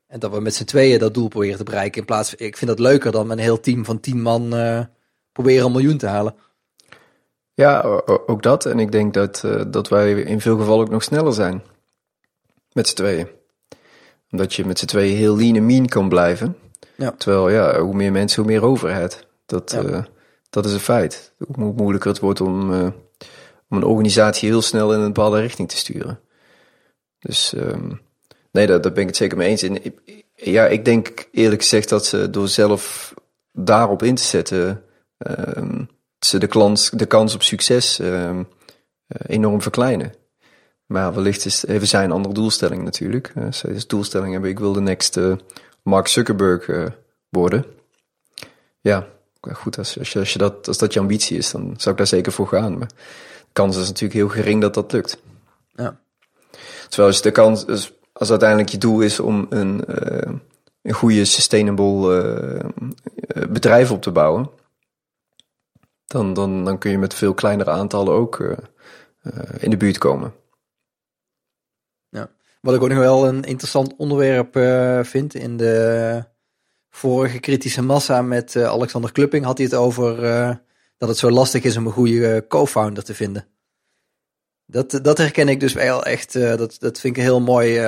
En 0.06 0.20
dat 0.20 0.32
we 0.32 0.40
met 0.40 0.54
z'n 0.54 0.64
tweeën 0.64 0.98
dat 0.98 1.14
doel 1.14 1.28
proberen 1.28 1.56
te 1.56 1.64
bereiken. 1.64 2.00
In 2.00 2.06
plaats 2.06 2.30
van, 2.30 2.46
ik 2.46 2.56
vind 2.56 2.70
dat 2.70 2.78
leuker 2.78 3.12
dan 3.12 3.26
met 3.26 3.36
een 3.36 3.42
heel 3.42 3.60
team 3.60 3.84
van 3.84 4.00
tien 4.00 4.22
man 4.22 4.54
uh, 4.54 4.80
proberen 5.32 5.66
een 5.66 5.72
miljoen 5.72 5.98
te 5.98 6.06
halen. 6.06 6.34
Ja, 7.54 7.82
ook 8.26 8.42
dat. 8.42 8.66
En 8.66 8.78
ik 8.78 8.92
denk 8.92 9.14
dat, 9.14 9.42
uh, 9.44 9.62
dat 9.68 9.88
wij 9.88 10.12
in 10.12 10.40
veel 10.40 10.56
gevallen 10.58 10.84
ook 10.84 10.90
nog 10.90 11.02
sneller 11.02 11.32
zijn. 11.32 11.62
Met 12.72 12.88
z'n 12.88 12.94
tweeën. 12.94 13.28
Omdat 14.30 14.54
je 14.54 14.64
met 14.64 14.78
z'n 14.78 14.86
tweeën 14.86 15.16
heel 15.16 15.36
lean 15.36 15.56
en 15.56 15.66
mean 15.66 15.86
kan 15.86 16.08
blijven. 16.08 16.56
Ja. 16.96 17.10
Terwijl, 17.10 17.48
ja, 17.48 17.80
hoe 17.80 17.94
meer 17.94 18.12
mensen, 18.12 18.42
hoe 18.42 18.52
meer 18.52 18.62
overheid. 18.62 19.26
Dat, 19.46 19.70
ja. 19.70 19.82
uh, 19.82 20.04
dat 20.50 20.64
is 20.64 20.72
een 20.72 20.80
feit. 20.80 21.32
Hoe 21.54 21.72
moeilijker 21.72 22.10
het 22.10 22.20
wordt 22.20 22.40
om, 22.40 22.72
om 23.68 23.76
een 23.76 23.84
organisatie 23.84 24.48
heel 24.48 24.62
snel 24.62 24.92
in 24.92 25.00
een 25.00 25.12
bepaalde 25.12 25.40
richting 25.40 25.68
te 25.68 25.76
sturen. 25.76 26.20
Dus 27.18 27.52
um, 27.56 28.00
nee, 28.56 28.66
daar, 28.66 28.80
daar 28.80 28.92
ben 28.92 29.02
ik 29.02 29.08
het 29.08 29.16
zeker 29.16 29.36
mee 29.36 29.48
eens. 29.48 29.62
En, 29.62 29.78
ja, 30.34 30.66
ik 30.66 30.84
denk 30.84 31.28
eerlijk 31.32 31.62
gezegd 31.62 31.88
dat 31.88 32.06
ze 32.06 32.30
door 32.30 32.48
zelf 32.48 33.14
daarop 33.52 34.02
in 34.02 34.14
te 34.14 34.22
zetten... 34.22 34.82
Um, 35.56 35.88
ze 36.18 36.38
de, 36.38 36.46
kans, 36.46 36.90
de 36.90 37.06
kans 37.06 37.34
op 37.34 37.42
succes 37.42 38.00
uh, 38.00 38.40
enorm 39.26 39.62
verkleinen. 39.62 40.14
Maar 40.86 41.14
wellicht 41.14 41.44
is, 41.44 41.66
even 41.66 41.86
zijn 41.86 42.12
andere 42.12 42.34
doelstelling 42.34 42.82
natuurlijk. 42.82 43.32
Uh, 43.36 43.52
zij 43.52 43.70
is 43.70 43.86
doelstelling 43.86 44.32
hebben, 44.32 44.50
ik 44.50 44.58
wil 44.58 44.72
de 44.72 44.80
next 44.80 45.16
uh, 45.16 45.36
Mark 45.82 46.06
Zuckerberg 46.06 46.68
uh, 46.68 46.86
worden. 47.28 47.64
Ja, 48.80 49.06
goed, 49.40 49.78
als, 49.78 49.98
als, 49.98 50.12
je, 50.12 50.18
als, 50.18 50.32
je 50.32 50.38
dat, 50.38 50.68
als 50.68 50.78
dat 50.78 50.92
je 50.92 51.00
ambitie 51.00 51.38
is, 51.38 51.50
dan 51.50 51.74
zou 51.76 51.90
ik 51.90 51.96
daar 51.96 52.06
zeker 52.06 52.32
voor 52.32 52.48
gaan. 52.48 52.78
Maar 52.78 52.88
de 52.88 53.52
kans 53.52 53.76
is 53.76 53.86
natuurlijk 53.86 54.20
heel 54.20 54.28
gering 54.28 54.60
dat 54.60 54.74
dat 54.74 54.92
lukt. 54.92 55.18
Ja. 55.74 56.00
Terwijl 56.88 57.08
als 57.08 57.22
de 57.22 57.30
kans, 57.30 57.66
als, 57.66 57.92
als 58.18 58.30
uiteindelijk 58.30 58.68
je 58.68 58.78
doel 58.78 59.00
is 59.00 59.20
om 59.20 59.46
een, 59.48 59.82
een 60.82 60.94
goede 60.94 61.24
sustainable 61.24 62.72
bedrijf 63.48 63.90
op 63.90 64.02
te 64.02 64.10
bouwen 64.10 64.50
dan, 66.06 66.34
dan, 66.34 66.64
dan 66.64 66.78
kun 66.78 66.90
je 66.90 66.98
met 66.98 67.14
veel 67.14 67.34
kleinere 67.34 67.70
aantallen 67.70 68.12
ook 68.12 68.56
in 69.58 69.70
de 69.70 69.76
buurt 69.76 69.98
komen. 69.98 70.34
Ja. 72.08 72.30
Wat 72.60 72.74
ik 72.74 72.82
ook 72.82 72.88
nog 72.88 72.98
wel 72.98 73.26
een 73.26 73.42
interessant 73.42 73.94
onderwerp 73.96 74.58
vind 75.06 75.34
in 75.34 75.56
de 75.56 76.24
vorige 76.90 77.38
kritische 77.38 77.82
massa 77.82 78.22
met 78.22 78.56
Alexander 78.56 79.12
Klupping 79.12 79.44
had 79.44 79.58
hij 79.58 79.66
het 79.66 79.74
over 79.74 80.16
dat 80.96 81.08
het 81.08 81.18
zo 81.18 81.30
lastig 81.30 81.62
is 81.62 81.76
om 81.76 81.86
een 81.86 81.92
goede 81.92 82.44
co-founder 82.48 83.04
te 83.04 83.14
vinden. 83.14 83.46
Dat, 84.66 84.98
dat 85.02 85.18
herken 85.18 85.48
ik 85.48 85.60
dus 85.60 85.72
wel 85.72 86.04
echt, 86.04 86.32
dat, 86.32 86.76
dat 86.78 87.00
vind 87.00 87.04
ik 87.04 87.16
een 87.16 87.28
heel 87.28 87.40
mooi, 87.40 87.80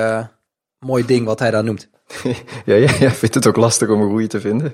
mooi 0.79 1.05
ding 1.05 1.25
wat 1.25 1.39
hij 1.39 1.51
daar 1.51 1.63
noemt. 1.63 1.89
ja, 2.65 2.75
ja, 2.75 2.93
ja, 2.99 3.11
vindt 3.11 3.35
het 3.35 3.47
ook 3.47 3.55
lastig 3.55 3.89
om 3.89 4.01
een 4.01 4.09
goede 4.09 4.27
te 4.27 4.39
vinden? 4.39 4.73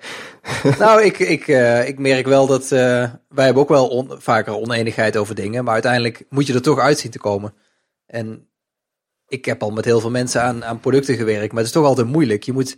nou, 0.78 1.02
ik, 1.02 1.18
ik, 1.18 1.46
uh, 1.46 1.88
ik 1.88 1.98
merk 1.98 2.26
wel 2.26 2.46
dat 2.46 2.68
wij 2.68 3.44
hebben 3.44 3.62
ook 3.62 3.68
wel 3.68 3.88
on, 3.88 4.10
vaker 4.18 4.54
oneenigheid 4.54 5.16
over 5.16 5.34
dingen, 5.34 5.64
maar 5.64 5.72
uiteindelijk 5.72 6.24
moet 6.28 6.46
je 6.46 6.54
er 6.54 6.62
toch 6.62 6.78
uit 6.78 6.98
zien 6.98 7.10
te 7.10 7.18
komen. 7.18 7.54
En 8.06 8.48
ik 9.28 9.44
heb 9.44 9.62
al 9.62 9.70
met 9.70 9.84
heel 9.84 10.00
veel 10.00 10.10
mensen 10.10 10.42
aan, 10.42 10.64
aan 10.64 10.80
producten 10.80 11.16
gewerkt, 11.16 11.48
maar 11.52 11.62
het 11.62 11.66
is 11.66 11.72
toch 11.72 11.84
altijd 11.84 12.06
moeilijk. 12.06 12.42
Je 12.42 12.52
moet, 12.52 12.70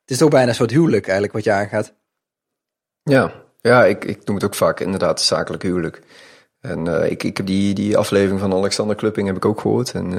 het 0.00 0.10
is 0.10 0.18
toch 0.18 0.30
bijna 0.30 0.48
een 0.48 0.54
soort 0.54 0.70
huwelijk 0.70 1.04
eigenlijk 1.04 1.32
wat 1.32 1.44
je 1.44 1.52
aangaat. 1.52 1.94
Ja, 3.02 3.32
ja 3.60 3.84
ik, 3.84 4.04
ik 4.04 4.24
noem 4.24 4.36
het 4.36 4.44
ook 4.44 4.54
vaak 4.54 4.80
inderdaad 4.80 5.20
zakelijk 5.20 5.62
huwelijk. 5.62 6.02
En 6.62 6.86
uh, 6.86 7.10
ik, 7.10 7.22
ik 7.22 7.36
heb 7.36 7.46
die, 7.46 7.74
die 7.74 7.96
aflevering 7.96 8.40
van 8.40 8.52
Alexander 8.52 8.96
Klupping 8.96 9.26
heb 9.26 9.36
ik 9.36 9.44
ook 9.44 9.60
gehoord. 9.60 9.92
En 9.92 10.12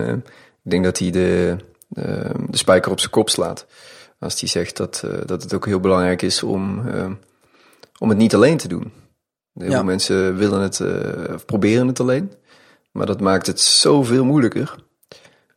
ik 0.63 0.71
denk 0.71 0.83
dat 0.83 0.97
hij 0.97 1.11
de, 1.11 1.55
de, 1.87 2.31
de 2.49 2.57
spijker 2.57 2.91
op 2.91 2.99
zijn 2.99 3.11
kop 3.11 3.29
slaat. 3.29 3.65
Als 4.19 4.39
hij 4.39 4.49
zegt 4.49 4.77
dat, 4.77 5.03
uh, 5.05 5.11
dat 5.25 5.43
het 5.43 5.53
ook 5.53 5.65
heel 5.65 5.79
belangrijk 5.79 6.21
is 6.21 6.43
om, 6.43 6.83
om 7.99 8.09
het 8.09 8.17
niet 8.17 8.35
alleen 8.35 8.57
te 8.57 8.67
doen. 8.67 8.91
Heel 9.53 9.69
ja. 9.69 9.75
veel 9.75 9.83
mensen 9.83 10.35
willen 10.35 10.61
het, 10.61 10.79
uh, 10.79 11.35
proberen 11.45 11.87
het 11.87 11.99
alleen. 11.99 12.31
Maar 12.91 13.05
dat 13.05 13.21
maakt 13.21 13.47
het 13.47 13.59
zoveel 13.59 14.25
moeilijker. 14.25 14.75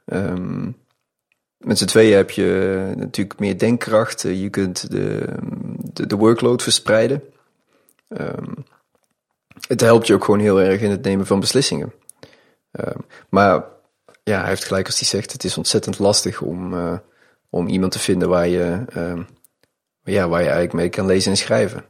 Um, 0.05 0.76
met 1.57 1.78
z'n 1.78 1.85
tweeën 1.85 2.16
heb 2.16 2.31
je 2.31 2.93
natuurlijk 2.97 3.38
meer 3.38 3.59
denkkracht. 3.59 4.23
Je 4.23 4.49
kunt 4.50 4.90
de, 4.90 5.35
de, 5.93 6.07
de 6.07 6.16
workload 6.16 6.62
verspreiden. 6.62 7.23
Um, 8.09 8.64
het 9.68 9.80
helpt 9.80 10.06
je 10.06 10.14
ook 10.14 10.25
gewoon 10.25 10.40
heel 10.40 10.60
erg 10.60 10.80
in 10.80 10.90
het 10.90 11.02
nemen 11.02 11.26
van 11.26 11.40
beslissingen. 11.40 11.92
Um, 12.72 13.04
maar 13.28 13.64
ja, 14.22 14.40
hij 14.40 14.48
heeft 14.48 14.64
gelijk 14.64 14.86
als 14.86 14.98
hij 14.98 15.08
zegt, 15.08 15.32
het 15.32 15.44
is 15.44 15.56
ontzettend 15.56 15.98
lastig 15.98 16.40
om, 16.42 16.75
uh, 16.75 16.98
om 17.50 17.68
iemand 17.68 17.92
te 17.92 17.98
vinden 17.98 18.28
waar 18.28 18.48
je, 18.48 18.84
uh, 18.96 19.22
ja, 20.02 20.28
waar 20.28 20.40
je 20.40 20.46
eigenlijk 20.46 20.72
mee 20.72 20.88
kan 20.88 21.06
lezen 21.06 21.30
en 21.30 21.36
schrijven. 21.36 21.84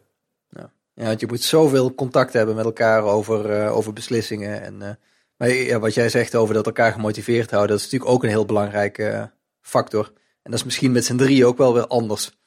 Ja, 0.49 0.71
ja 0.95 1.05
want 1.05 1.21
je 1.21 1.27
moet 1.27 1.43
zoveel 1.43 1.95
contact 1.95 2.33
hebben 2.33 2.55
met 2.55 2.65
elkaar 2.65 3.03
over, 3.03 3.63
uh, 3.63 3.77
over 3.77 3.93
beslissingen. 3.93 4.63
En, 4.63 4.99
maar 5.37 5.49
ja, 5.49 5.79
wat 5.79 5.95
jij 5.95 6.09
zegt 6.09 6.35
over 6.35 6.55
dat 6.55 6.67
elkaar 6.67 6.93
gemotiveerd 6.93 7.51
houden, 7.51 7.77
dat 7.77 7.85
is 7.85 7.85
natuurlijk 7.85 8.11
ook 8.11 8.23
een 8.23 8.29
heel 8.29 8.47
belangrijke 8.47 9.31
factor. 9.61 10.13
En 10.43 10.51
dat 10.51 10.61
is 10.61 10.65
misschien 10.65 10.93
met 10.93 11.05
z'n 11.05 11.17
drie 11.17 11.47
ook 11.47 11.59
wel 11.59 11.75
weer 11.75 11.87
anders. 11.87 12.39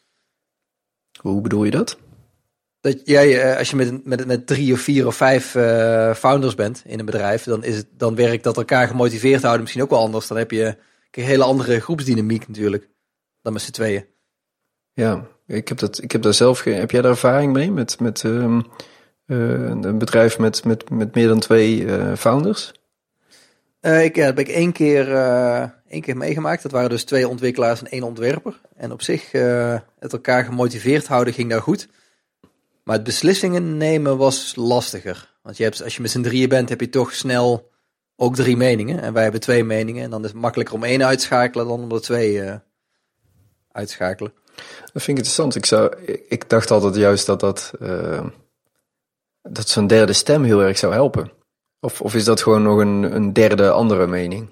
Hoe 1.22 1.42
bedoel 1.42 1.64
je 1.64 1.72
dat? 1.72 1.98
Dat 2.82 3.02
jij, 3.04 3.58
als 3.58 3.70
je 3.70 3.76
met, 3.76 4.06
met, 4.06 4.26
met 4.26 4.48
drie 4.48 4.74
of 4.74 4.80
vier 4.80 5.08
of 5.08 5.16
vijf 5.16 5.56
uh, 5.56 6.14
founders 6.14 6.56
bent 6.56 6.82
in 6.86 7.00
een 7.00 7.06
bedrijf, 7.06 7.44
dan, 7.44 7.64
is 7.64 7.76
het, 7.76 7.88
dan 7.92 8.16
werkt 8.16 8.44
dat 8.44 8.58
elkaar 8.58 8.88
gemotiveerd 8.88 9.42
houden 9.42 9.62
misschien 9.62 9.84
ook 9.84 9.90
wel 9.90 10.00
anders. 10.00 10.28
Dan 10.28 10.38
heb 10.38 10.52
je 10.52 10.78
een 11.12 11.24
hele 11.24 11.44
andere 11.44 11.80
groepsdynamiek 11.80 12.48
natuurlijk, 12.48 12.90
dan 13.42 13.54
met 13.54 13.62
z'n 13.62 13.72
tweeën. 13.72 14.06
Ja, 14.94 15.28
ik 15.48 15.68
heb, 15.68 15.78
dat, 15.78 16.02
ik 16.02 16.12
heb 16.12 16.22
daar 16.22 16.34
zelf 16.34 16.60
geen... 16.60 16.76
Heb 16.76 16.92
jij 16.92 17.02
daar 17.02 17.12
ervaring 17.12 17.54
mee 17.54 17.72
met, 17.72 18.00
met 18.00 18.24
um, 18.24 18.66
uh, 19.26 19.68
een 19.68 19.98
bedrijf 19.98 20.38
met, 20.40 20.64
met, 20.64 20.90
met 20.90 21.16
meer 21.16 21.28
dan 21.28 21.40
twee 21.40 21.88
founders? 22.18 22.72
ik 23.82 24.16
ja, 24.16 24.26
heb 24.26 24.40
ik 24.40 24.48
één 24.48 24.72
keer, 24.72 25.08
één 25.88 26.02
keer 26.02 26.18
meegemaakt. 26.18 26.64
Dat 26.64 26.72
waren 26.72 26.90
dus 26.90 27.04
twee 27.04 27.28
ontwikkelaars 27.28 27.80
en 27.80 27.92
één 27.92 28.04
ontwerper. 28.04 28.62
En 28.76 28.92
op 28.92 29.02
zich, 29.02 29.32
het 30.00 30.14
elkaar 30.14 30.44
gemotiveerd 30.44 31.08
houden 31.08 31.34
ging 31.34 31.50
daar 31.50 31.62
goed. 31.62 31.88
Maar 32.90 32.98
het 32.98 33.08
beslissingen 33.08 33.78
nemen 33.78 34.18
was 34.18 34.56
lastiger. 34.56 35.36
Want 35.42 35.58
je 35.58 35.64
hebt, 35.64 35.84
als 35.84 35.96
je 35.96 36.02
met 36.02 36.12
z'n 36.12 36.22
drieën 36.22 36.50
bent, 36.50 36.70
heb 36.70 36.80
je 36.80 36.90
toch 36.90 37.14
snel 37.14 37.72
ook 38.16 38.36
drie 38.36 38.58
meningen. 38.58 39.02
En 39.02 39.14
wij 39.14 39.24
hebben 39.24 39.42
twee 39.42 39.64
meningen. 39.64 40.04
En 40.04 40.10
dan 40.10 40.24
is 40.24 40.30
het 40.30 40.42
makkelijker 40.42 40.76
om 40.76 40.84
één 40.84 41.06
uitschakelen 41.06 41.68
dan 41.68 41.80
om 41.80 41.92
er 41.92 42.02
twee 42.02 42.34
uh, 42.34 42.56
uitschakelen. 43.72 44.34
Dat 44.56 45.04
vind 45.04 45.08
ik 45.08 45.16
interessant. 45.18 45.56
Ik, 45.56 45.66
zou, 45.66 45.96
ik 46.28 46.50
dacht 46.50 46.72
altijd 46.72 46.96
juist 46.96 47.26
dat 47.26 47.40
dat, 47.40 47.72
uh, 47.80 48.26
dat 49.42 49.70
zo'n 49.70 49.88
derde 49.88 50.14
stem 50.14 50.44
heel 50.44 50.64
erg 50.64 50.78
zou 50.78 50.94
helpen. 50.94 51.32
Of, 51.80 52.02
of 52.02 52.16
is 52.16 52.24
dat 52.24 52.42
gewoon 52.42 52.64
nog 52.64 52.80
een, 52.80 53.16
een 53.16 53.34
derde 53.34 53.72
andere 53.72 54.08
mening? 54.08 54.50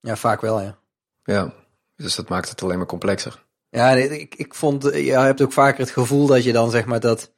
Ja, 0.00 0.16
vaak 0.16 0.40
wel, 0.40 0.60
ja. 0.60 0.78
Ja, 1.24 1.52
dus 1.96 2.14
dat 2.14 2.28
maakt 2.28 2.48
het 2.48 2.62
alleen 2.62 2.78
maar 2.78 2.86
complexer. 2.86 3.44
Ja, 3.68 3.90
ik, 3.90 4.34
ik 4.34 4.54
vond, 4.54 4.82
je 4.82 5.18
hebt 5.18 5.42
ook 5.42 5.52
vaker 5.52 5.80
het 5.80 5.90
gevoel 5.90 6.26
dat 6.26 6.44
je 6.44 6.52
dan 6.52 6.70
zeg 6.70 6.84
maar 6.84 7.00
dat 7.00 7.33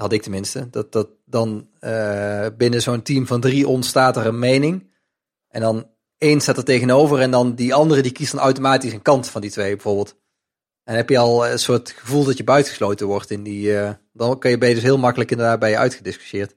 had 0.00 0.12
ik 0.12 0.22
tenminste, 0.22 0.70
dat, 0.70 0.92
dat 0.92 1.08
dan 1.24 1.68
uh, 1.80 2.46
binnen 2.56 2.82
zo'n 2.82 3.02
team 3.02 3.26
van 3.26 3.40
drie 3.40 3.68
ontstaat 3.68 4.16
er 4.16 4.26
een 4.26 4.38
mening. 4.38 4.92
En 5.48 5.60
dan 5.60 5.90
één 6.18 6.40
staat 6.40 6.56
er 6.56 6.64
tegenover 6.64 7.20
en 7.20 7.30
dan 7.30 7.54
die 7.54 7.74
andere 7.74 8.02
die 8.02 8.12
kiest 8.12 8.32
dan 8.32 8.40
automatisch 8.40 8.92
een 8.92 9.02
kant 9.02 9.28
van 9.28 9.40
die 9.40 9.50
twee 9.50 9.74
bijvoorbeeld. 9.74 10.16
En 10.84 10.96
heb 10.96 11.08
je 11.08 11.18
al 11.18 11.48
een 11.48 11.58
soort 11.58 11.90
gevoel 11.90 12.24
dat 12.24 12.36
je 12.36 12.44
buitengesloten 12.44 13.06
wordt 13.06 13.30
in 13.30 13.42
die, 13.42 13.66
uh, 13.66 13.90
dan 14.12 14.38
kan 14.38 14.50
je, 14.50 14.58
ben 14.58 14.68
je 14.68 14.74
dus 14.74 14.84
heel 14.84 14.98
makkelijk 14.98 15.30
inderdaad 15.30 15.58
bij 15.58 15.70
je 15.70 15.78
uitgediscussieerd. 15.78 16.56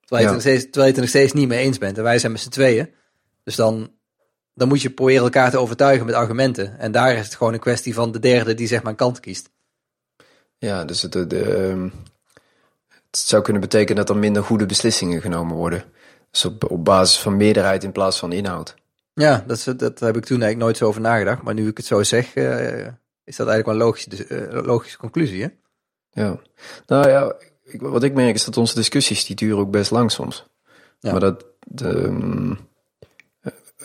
Terwijl, 0.00 0.28
ja. 0.28 0.34
je 0.34 0.40
steeds, 0.40 0.64
terwijl 0.64 0.84
je 0.84 0.90
het 0.90 0.96
er 0.96 1.00
nog 1.00 1.10
steeds 1.10 1.32
niet 1.32 1.48
mee 1.48 1.64
eens 1.64 1.78
bent. 1.78 1.96
En 1.96 2.02
wij 2.02 2.18
zijn 2.18 2.32
met 2.32 2.40
z'n 2.40 2.48
tweeën. 2.48 2.94
Dus 3.42 3.56
dan, 3.56 3.92
dan 4.54 4.68
moet 4.68 4.82
je 4.82 4.90
proberen 4.90 5.22
elkaar 5.22 5.50
te 5.50 5.58
overtuigen 5.58 6.06
met 6.06 6.14
argumenten. 6.14 6.78
En 6.78 6.92
daar 6.92 7.16
is 7.16 7.24
het 7.24 7.34
gewoon 7.34 7.52
een 7.52 7.58
kwestie 7.58 7.94
van 7.94 8.12
de 8.12 8.18
derde 8.18 8.54
die 8.54 8.66
zeg 8.66 8.82
maar 8.82 8.90
een 8.90 8.98
kant 8.98 9.20
kiest. 9.20 9.52
Ja, 10.58 10.84
dus 10.84 11.02
het, 11.02 11.12
de, 11.12 11.54
ehm, 11.54 11.88
het 13.10 13.18
zou 13.18 13.42
kunnen 13.42 13.62
betekenen 13.62 14.06
dat 14.06 14.14
er 14.14 14.20
minder 14.20 14.44
goede 14.44 14.66
beslissingen 14.66 15.20
genomen 15.20 15.56
worden. 15.56 15.84
Dus 16.30 16.44
op, 16.44 16.70
op 16.70 16.84
basis 16.84 17.18
van 17.18 17.36
meerderheid 17.36 17.84
in 17.84 17.92
plaats 17.92 18.18
van 18.18 18.32
inhoud. 18.32 18.74
Ja, 19.14 19.44
dat, 19.46 19.64
dat 19.76 20.00
heb 20.00 20.16
ik 20.16 20.24
toen 20.24 20.42
eigenlijk 20.42 20.56
nooit 20.56 20.76
zo 20.76 20.86
over 20.86 21.00
nagedacht. 21.00 21.42
Maar 21.42 21.54
nu 21.54 21.68
ik 21.68 21.76
het 21.76 21.86
zo 21.86 22.02
zeg, 22.02 22.34
uh, 22.34 22.86
is 23.24 23.36
dat 23.36 23.48
eigenlijk 23.48 23.66
wel 23.66 23.74
een 23.74 23.80
logische, 23.80 24.28
uh, 24.28 24.62
logische 24.64 24.98
conclusie, 24.98 25.42
hè? 25.42 25.48
Ja. 26.22 26.40
Nou 26.86 27.08
ja, 27.08 27.34
ik, 27.62 27.80
wat 27.80 28.02
ik 28.02 28.14
merk 28.14 28.34
is 28.34 28.44
dat 28.44 28.56
onze 28.56 28.74
discussies, 28.74 29.24
die 29.24 29.36
duren 29.36 29.58
ook 29.58 29.70
best 29.70 29.90
lang 29.90 30.10
soms. 30.10 30.46
Ja. 30.98 31.10
Maar 31.10 31.20
dat... 31.20 31.44
De, 31.66 31.88
um, 31.88 32.58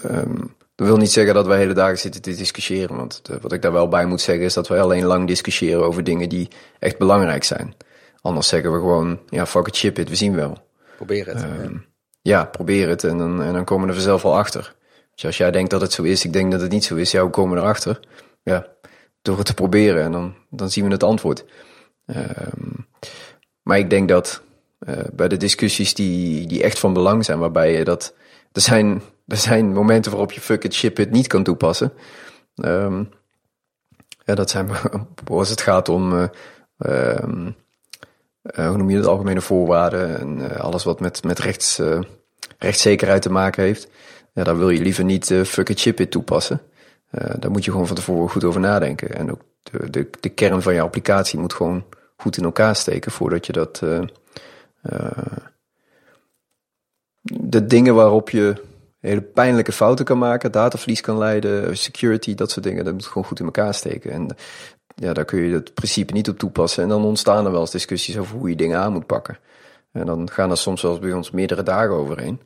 um, 0.06 0.56
dat 0.80 0.88
wil 0.88 0.98
niet 0.98 1.12
zeggen 1.12 1.34
dat 1.34 1.46
wij 1.46 1.58
hele 1.58 1.74
dagen 1.74 1.98
zitten 1.98 2.22
te 2.22 2.36
discussiëren. 2.36 2.96
Want 2.96 3.26
de, 3.26 3.38
wat 3.42 3.52
ik 3.52 3.62
daar 3.62 3.72
wel 3.72 3.88
bij 3.88 4.06
moet 4.06 4.22
zeggen 4.22 4.46
is 4.46 4.54
dat 4.54 4.68
we 4.68 4.80
alleen 4.80 5.06
lang 5.06 5.28
discussiëren 5.28 5.84
over 5.84 6.04
dingen 6.04 6.30
die 6.30 6.48
echt 6.80 6.98
belangrijk 6.98 7.44
zijn. 7.44 7.76
Anders 8.22 8.48
zeggen 8.48 8.74
we 8.74 8.80
gewoon, 8.80 9.20
ja, 9.30 9.46
fuck 9.46 9.68
it, 9.68 9.76
ship 9.76 10.00
it, 10.00 10.10
we 10.10 10.16
zien 10.16 10.36
wel. 10.36 10.58
Probeer 10.96 11.28
het. 11.28 11.44
Um, 11.44 11.86
ja. 12.22 12.38
ja. 12.38 12.46
probeer 12.46 12.90
het 12.90 13.04
en 13.04 13.18
dan, 13.18 13.42
en 13.42 13.54
dan 13.54 13.64
komen 13.64 13.84
we 13.84 13.90
er 13.90 13.96
vanzelf 13.98 14.26
al 14.26 14.38
achter. 14.38 14.76
Dus 15.16 15.26
als 15.26 15.38
jij 15.38 15.52
denkt 15.52 15.70
dat 15.70 15.82
het 15.82 15.92
zo 15.92 16.04
is, 16.04 16.26
ik 16.26 16.34
denk 16.34 16.52
dat 16.52 16.62
het 16.62 16.72
niet 16.72 16.84
zo 16.84 16.96
is, 16.96 17.12
ja, 17.12 17.22
hoe 17.22 17.30
komen 17.30 17.56
we 17.56 17.62
erachter? 17.62 18.00
Ja, 18.44 18.68
door 19.22 19.38
het 19.38 19.46
te 19.46 19.54
proberen 19.54 20.04
en 20.04 20.12
dan, 20.12 20.36
dan 20.50 20.70
zien 20.70 20.86
we 20.86 20.92
het 20.92 21.04
antwoord. 21.04 21.46
Um, 22.06 22.88
maar 23.62 23.78
ik 23.78 23.90
denk 23.90 24.10
dat 24.10 24.42
uh, 24.88 24.96
bij 25.14 25.28
de 25.28 25.38
discussies 25.38 25.94
die, 25.94 26.48
die 26.48 26.64
echt 26.64 26.80
van 26.80 26.94
belang 26.94 27.26
zijn, 27.26 27.40
waarbij 27.40 27.74
je 27.78 27.84
dat... 27.84 28.14
Er 28.52 28.62
zijn 28.62 29.02
er 29.30 29.38
zijn 29.38 29.74
momenten 29.74 30.12
waarop 30.12 30.32
je 30.32 30.42
fuck 30.42 30.64
it, 30.64 30.74
ship 30.74 31.00
it 31.00 31.12
niet 31.12 31.28
kan 31.28 31.44
toepassen. 31.44 31.94
Um, 32.56 33.10
ja, 34.26 34.36
dat 34.36 34.50
zijn 34.50 34.70
als 35.28 35.50
het 35.50 35.62
gaat 35.62 35.90
om, 35.90 36.14
uh, 36.14 36.28
um, 36.78 37.56
uh, 38.44 38.68
hoe 38.68 38.78
noem 38.78 38.90
je 38.90 38.98
het, 38.98 39.06
algemene 39.06 39.42
voorwaarden 39.42 40.20
en 40.20 40.40
uh, 40.40 40.58
alles 40.58 40.84
wat 40.84 41.00
met, 41.00 41.24
met 41.24 41.40
rechts, 41.40 41.82
rechtszekerheid 42.58 43.22
te 43.22 43.32
maken 43.32 43.64
heeft. 43.64 43.88
Ja, 44.34 44.44
daar 44.44 44.58
wil 44.58 44.70
je 44.70 44.82
liever 44.82 45.04
niet 45.04 45.26
fuck 45.46 45.70
it, 45.70 45.80
ship 45.80 46.00
it 46.00 46.12
toepassen. 46.12 46.62
daar 47.40 47.52
moet 47.52 47.66
je 47.66 47.72
gewoon 47.72 47.88
van 47.88 47.96
tevoren 47.96 48.30
goed 48.30 48.44
over 48.44 48.60
nadenken. 48.60 49.16
En 49.16 49.32
ook 49.32 49.42
de, 49.64 49.90
de, 49.90 50.10
de 50.20 50.30
kern 50.30 50.62
van 50.62 50.74
je 50.74 50.82
applicatie 50.82 51.40
moet 51.40 51.54
gewoon 51.54 51.86
goed 52.16 52.38
in 52.38 52.44
elkaar 52.44 52.76
steken 52.76 53.12
voordat 53.12 53.46
je 53.46 53.54
dat. 53.54 53.84
de 57.22 57.66
dingen 57.66 57.96
waarop 57.96 58.30
je 58.30 58.68
hele 59.00 59.22
pijnlijke 59.22 59.72
fouten 59.72 60.06
kan 60.06 60.18
maken, 60.18 60.52
dataverlies 60.52 61.02
kan 61.02 61.18
leiden, 61.18 61.78
security, 61.78 62.36
dat 62.36 62.52
soort 62.52 62.66
dingen. 62.66 62.86
Dat 62.86 62.94
moet 62.94 63.06
gewoon 63.06 63.24
goed 63.24 63.40
in 63.40 63.46
elkaar 63.46 63.74
steken. 63.74 64.12
En 64.12 64.36
ja, 64.96 65.14
daar 65.14 65.26
kun 65.26 65.42
je 65.42 65.54
het 65.54 65.74
principe 65.74 66.14
niet 66.14 66.30
op 66.30 66.38
toepassen. 66.38 66.84
En 66.84 66.90
dan 66.90 67.04
ontstaan 67.04 67.46
er 67.46 67.52
wel 67.52 67.62
eens 67.62 67.72
discussies 67.72 68.18
over 68.18 68.38
hoe 68.38 68.50
je 68.50 68.56
dingen 68.56 68.80
aan 68.80 68.94
moet 68.94 69.06
pakken. 69.06 69.38
En 69.92 70.06
dan 70.06 70.30
gaan 70.32 70.52
er 70.52 70.58
soms 70.58 70.82
zelfs 70.82 71.00
bij 71.00 71.14
ons 71.14 71.32
meerdere 71.32 71.64
dagen 71.64 71.96
overheen. 71.96 72.40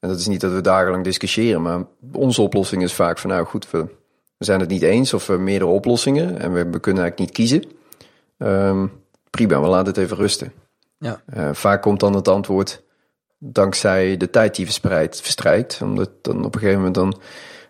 En 0.00 0.08
dat 0.08 0.18
is 0.18 0.26
niet 0.26 0.40
dat 0.40 0.52
we 0.52 0.60
dagenlang 0.60 1.04
discussiëren, 1.04 1.62
maar 1.62 1.82
onze 2.12 2.42
oplossing 2.42 2.82
is 2.82 2.92
vaak 2.92 3.18
van 3.18 3.30
nou 3.30 3.46
goed, 3.46 3.70
we, 3.70 3.86
zijn 4.38 4.60
het 4.60 4.68
niet 4.68 4.82
eens 4.82 5.14
of 5.14 5.26
we 5.26 5.36
meerdere 5.36 5.70
oplossingen 5.70 6.38
en 6.38 6.52
we, 6.52 6.70
we 6.70 6.80
kunnen 6.80 7.02
eigenlijk 7.02 7.18
niet 7.18 7.30
kiezen. 7.30 7.64
Um, 8.38 8.92
prima, 9.30 9.60
we 9.60 9.66
laten 9.66 9.86
het 9.86 9.96
even 9.96 10.16
rusten. 10.16 10.52
Ja. 10.98 11.22
Uh, 11.36 11.48
vaak 11.52 11.82
komt 11.82 12.00
dan 12.00 12.14
het 12.14 12.28
antwoord, 12.28 12.82
dankzij 13.38 14.16
de 14.16 14.30
tijd 14.30 14.54
die 14.54 14.64
verspreidt, 14.64 15.20
verstrijkt. 15.20 15.80
Omdat 15.82 16.10
dan 16.22 16.44
op 16.44 16.54
een 16.54 16.60
gegeven 16.60 16.78
moment 16.78 16.94
dan, 16.94 17.20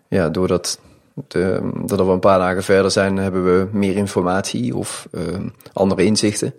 ja, 0.07 0.29
doordat 0.29 0.79
de, 1.27 1.71
dat 1.85 1.99
we 1.99 2.11
een 2.11 2.19
paar 2.19 2.39
dagen 2.39 2.63
verder 2.63 2.91
zijn, 2.91 3.17
hebben 3.17 3.43
we 3.43 3.67
meer 3.71 3.95
informatie 3.95 4.75
of 4.75 5.07
uh, 5.11 5.21
andere 5.73 6.03
inzichten. 6.03 6.53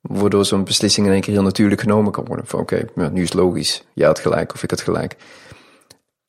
Waardoor 0.00 0.44
zo'n 0.44 0.64
beslissing 0.64 1.06
in 1.06 1.12
één 1.12 1.20
keer 1.20 1.34
heel 1.34 1.42
natuurlijk 1.42 1.80
genomen 1.80 2.12
kan 2.12 2.24
worden. 2.24 2.46
Van 2.46 2.60
oké, 2.60 2.86
okay, 2.94 3.08
nu 3.08 3.22
is 3.22 3.28
het 3.28 3.38
logisch. 3.38 3.84
Jij 3.94 4.06
had 4.06 4.18
gelijk 4.18 4.54
of 4.54 4.62
ik 4.62 4.70
had 4.70 4.80
gelijk. 4.80 5.16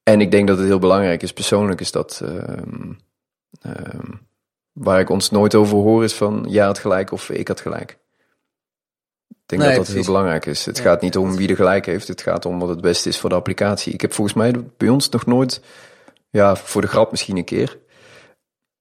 En 0.04 0.22
ik 0.22 0.32
denk 0.32 0.48
dat 0.48 0.58
het 0.58 0.68
heel 0.68 0.80
belangrijk 0.80 1.22
is, 1.24 1.34
persoonlijk 1.34 1.82
is 1.82 1.92
dat... 1.92 2.22
Uh, 2.24 2.44
uh, 3.66 4.00
waar 4.72 5.00
ik 5.00 5.10
ons 5.10 5.30
nooit 5.30 5.56
over 5.56 5.78
hoor 5.78 6.04
is 6.04 6.14
van 6.14 6.46
jij 6.50 6.66
had 6.66 6.80
gelijk 6.80 7.12
of 7.12 7.30
ik 7.30 7.48
had 7.48 7.62
gelijk 7.62 8.01
denk 9.60 9.76
dat 9.76 9.86
dat 9.86 9.96
heel 9.96 10.06
belangrijk 10.06 10.46
is. 10.46 10.66
Het 10.66 10.80
gaat 10.80 11.02
niet 11.02 11.18
om 11.18 11.36
wie 11.36 11.50
er 11.50 11.56
gelijk 11.56 11.86
heeft. 11.86 12.08
Het 12.08 12.22
gaat 12.22 12.46
om 12.46 12.60
wat 12.60 12.70
het 12.70 12.82
beste 12.82 13.10
is 13.10 13.20
voor 13.20 13.30
de 13.30 13.36
applicatie. 13.36 13.94
Ik 13.94 14.02
heb 14.02 14.14
volgens 14.14 14.38
mij 14.38 14.54
bij 14.78 14.90
ons 14.90 15.10
nog 15.10 15.26
nooit, 15.26 15.62
ja, 16.30 16.56
voor 16.56 16.82
de 16.82 16.88
grap 16.88 17.12
misschien 17.12 17.38
een 17.38 17.44
keer. 17.44 17.80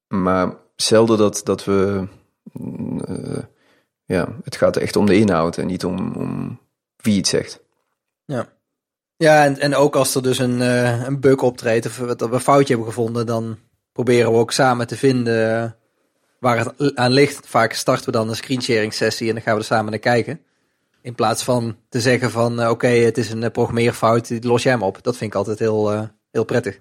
Maar 0.09 0.55
zelden 0.77 1.19
dat, 1.19 1.41
dat 1.45 1.65
we, 1.65 2.07
uh, 3.09 3.39
ja, 4.05 4.29
het 4.45 4.57
gaat 4.57 4.77
echt 4.77 4.97
om 4.97 5.07
de 5.07 5.17
inhoud 5.17 5.59
en 5.59 5.67
niet 5.67 5.85
om, 5.85 6.13
om 6.15 6.61
wie 6.97 7.17
het 7.17 7.29
zegt. 7.29 7.61
Ja. 8.25 8.49
Ja, 9.17 9.45
en, 9.45 9.59
en 9.59 9.75
ook 9.75 9.97
als 9.97 10.15
er 10.15 10.23
dus 10.23 10.39
een, 10.39 10.61
uh, 10.61 11.05
een 11.07 11.21
bug 11.21 11.43
optreedt 11.43 11.87
of 11.87 11.97
dat 11.97 12.29
we 12.29 12.35
een 12.35 12.41
foutje 12.41 12.75
hebben 12.75 12.93
gevonden, 12.93 13.27
dan 13.27 13.59
proberen 13.93 14.33
we 14.33 14.39
ook 14.39 14.53
samen 14.53 14.87
te 14.87 14.97
vinden 14.97 15.77
waar 16.39 16.59
het 16.59 16.95
aan 16.95 17.13
ligt. 17.13 17.47
Vaak 17.47 17.73
starten 17.73 18.05
we 18.05 18.11
dan 18.11 18.29
een 18.29 18.37
screensharing 18.37 18.95
sessie 18.95 19.29
en 19.29 19.35
dan 19.35 19.43
gaan 19.43 19.55
we 19.55 19.61
er 19.61 19.67
samen 19.67 19.91
naar 19.91 20.01
kijken. 20.01 20.41
In 21.03 21.15
plaats 21.15 21.45
van 21.45 21.77
te 21.89 22.01
zeggen 22.01 22.31
van 22.31 22.61
uh, 22.61 22.71
oké, 22.71 22.87
het 22.87 23.19
is 23.19 23.31
een 23.31 23.43
uh, 23.43 23.51
programmeerfout, 23.51 24.45
los 24.45 24.63
jij 24.63 24.73
hem 24.73 24.83
op. 24.83 25.03
Dat 25.03 25.17
vind 25.17 25.31
ik 25.31 25.37
altijd 25.39 25.59
heel, 25.59 25.93
uh, 25.93 26.03
heel 26.31 26.45
prettig. 26.45 26.81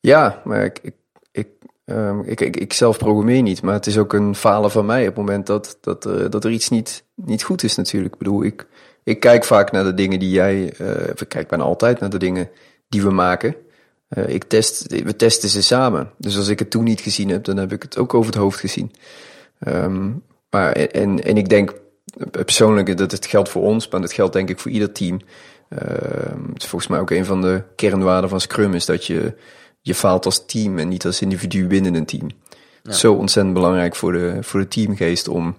Ja, 0.00 0.42
maar 0.44 0.64
ik, 0.64 0.78
ik, 0.82 0.94
ik, 1.30 1.48
um, 1.84 2.22
ik, 2.22 2.40
ik, 2.40 2.56
ik, 2.56 2.72
zelf 2.72 2.98
programmeer 2.98 3.42
niet, 3.42 3.62
maar 3.62 3.74
het 3.74 3.86
is 3.86 3.98
ook 3.98 4.12
een 4.12 4.34
falen 4.34 4.70
van 4.70 4.86
mij 4.86 5.00
op 5.00 5.06
het 5.06 5.16
moment 5.16 5.46
dat, 5.46 5.78
dat, 5.80 6.02
dat 6.02 6.44
er 6.44 6.50
iets 6.50 6.68
niet, 6.68 7.04
niet 7.14 7.42
goed 7.42 7.62
is 7.62 7.76
natuurlijk. 7.76 8.12
Ik 8.12 8.18
bedoel, 8.18 8.44
ik, 8.44 8.66
ik 9.04 9.20
kijk 9.20 9.44
vaak 9.44 9.72
naar 9.72 9.84
de 9.84 9.94
dingen 9.94 10.18
die 10.18 10.30
jij, 10.30 10.64
ik 11.14 11.28
kijk 11.28 11.48
bijna 11.48 11.64
altijd 11.64 12.00
naar 12.00 12.10
de 12.10 12.18
dingen 12.18 12.50
die 12.88 13.02
we 13.02 13.10
maken. 13.10 13.56
Uh, 14.16 14.28
ik 14.28 14.44
test, 14.44 15.02
we 15.02 15.16
testen 15.16 15.48
ze 15.48 15.62
samen. 15.62 16.10
Dus 16.16 16.36
als 16.36 16.48
ik 16.48 16.58
het 16.58 16.70
toen 16.70 16.84
niet 16.84 17.00
gezien 17.00 17.28
heb, 17.28 17.44
dan 17.44 17.56
heb 17.56 17.72
ik 17.72 17.82
het 17.82 17.98
ook 17.98 18.14
over 18.14 18.32
het 18.32 18.40
hoofd 18.40 18.58
gezien. 18.58 18.92
Um, 19.66 20.22
maar, 20.50 20.72
en, 20.72 21.24
en 21.24 21.36
ik 21.36 21.48
denk 21.48 21.74
persoonlijk 22.30 22.96
dat 22.96 23.10
het 23.10 23.26
geldt 23.26 23.48
voor 23.48 23.62
ons, 23.62 23.88
maar 23.88 24.00
dat 24.00 24.12
geldt 24.12 24.32
denk 24.32 24.48
ik 24.48 24.58
voor 24.58 24.70
ieder 24.70 24.92
team. 24.92 25.20
Uh, 25.68 25.78
het 26.52 26.62
is 26.62 26.68
volgens 26.68 26.90
mij 26.90 27.00
ook 27.00 27.10
een 27.10 27.24
van 27.24 27.40
de 27.40 27.62
kernwaarden 27.76 28.30
van 28.30 28.40
Scrum 28.40 28.74
is 28.74 28.86
dat 28.86 29.06
je, 29.06 29.34
je 29.80 29.94
faalt 29.94 30.24
als 30.24 30.46
team 30.46 30.78
en 30.78 30.88
niet 30.88 31.06
als 31.06 31.20
individu 31.20 31.66
binnen 31.66 31.94
een 31.94 32.06
team. 32.06 32.30
Ja. 32.82 32.92
Zo 32.92 33.12
ontzettend 33.12 33.54
belangrijk 33.54 33.96
voor 33.96 34.12
de, 34.12 34.38
voor 34.40 34.60
de 34.60 34.68
teamgeest 34.68 35.28
om, 35.28 35.56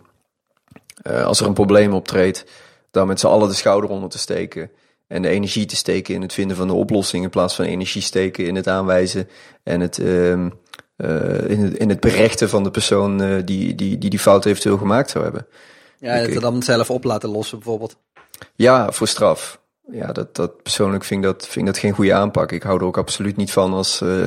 uh, 1.08 1.26
als 1.26 1.40
er 1.40 1.48
een 1.48 1.54
probleem 1.54 1.94
optreedt, 1.94 2.46
dan 2.92 3.08
met 3.08 3.20
z'n 3.20 3.28
allen 3.28 3.48
de 3.48 3.54
schouder 3.54 3.90
onder 3.90 4.10
te 4.10 4.18
steken 4.18 4.72
en 5.08 5.22
de 5.22 5.30
energie 5.30 5.66
te 5.66 5.76
steken 5.76 6.16
in 6.16 6.22
het 6.22 6.34
vinden 6.34 6.58
van 6.58 6.68
de 6.68 6.74
oplossing 6.74 7.24
in 7.24 7.30
plaats 7.30 7.56
van 7.56 7.66
energie 7.66 8.02
steken 8.02 8.46
in 8.46 8.56
het 8.56 8.68
aanwijzen 8.68 9.30
en 9.64 9.80
het, 9.80 9.98
uh, 9.98 10.32
uh, 10.32 11.50
in, 11.50 11.60
het 11.60 11.78
in 11.78 11.90
het 11.90 12.00
berechten 12.00 12.50
van 12.50 12.64
de 12.64 12.72
persoon 12.72 13.22
uh, 13.22 13.36
die, 13.46 13.76
die, 13.76 13.98
die 13.98 14.10
die 14.10 14.20
fout 14.20 14.46
eventueel 14.46 14.78
gemaakt 14.78 15.10
zou 15.10 15.24
hebben. 15.24 15.48
Ja, 16.00 16.14
het 16.14 16.42
dan 16.42 16.64
zelf 16.64 16.90
op 16.90 17.04
laten 17.04 17.30
lossen 17.30 17.58
bijvoorbeeld. 17.58 17.98
Ja, 18.56 18.92
voor 18.92 19.08
straf. 19.08 19.62
Ja, 19.92 20.12
dat, 20.12 20.36
dat 20.36 20.64
persoonlijk 20.64 21.04
vind 21.04 21.24
ik 21.24 21.32
dat, 21.32 21.48
vind 21.48 21.68
ik 21.68 21.74
dat 21.74 21.82
geen 21.82 21.94
goede 21.94 22.14
aanpak. 22.14 22.52
Ik 22.52 22.64
hou 22.64 22.80
er 22.80 22.86
ook 22.86 22.98
absoluut 22.98 23.38
niet 23.38 23.52
van 23.52 23.74
als, 23.74 24.02
uh, 24.02 24.26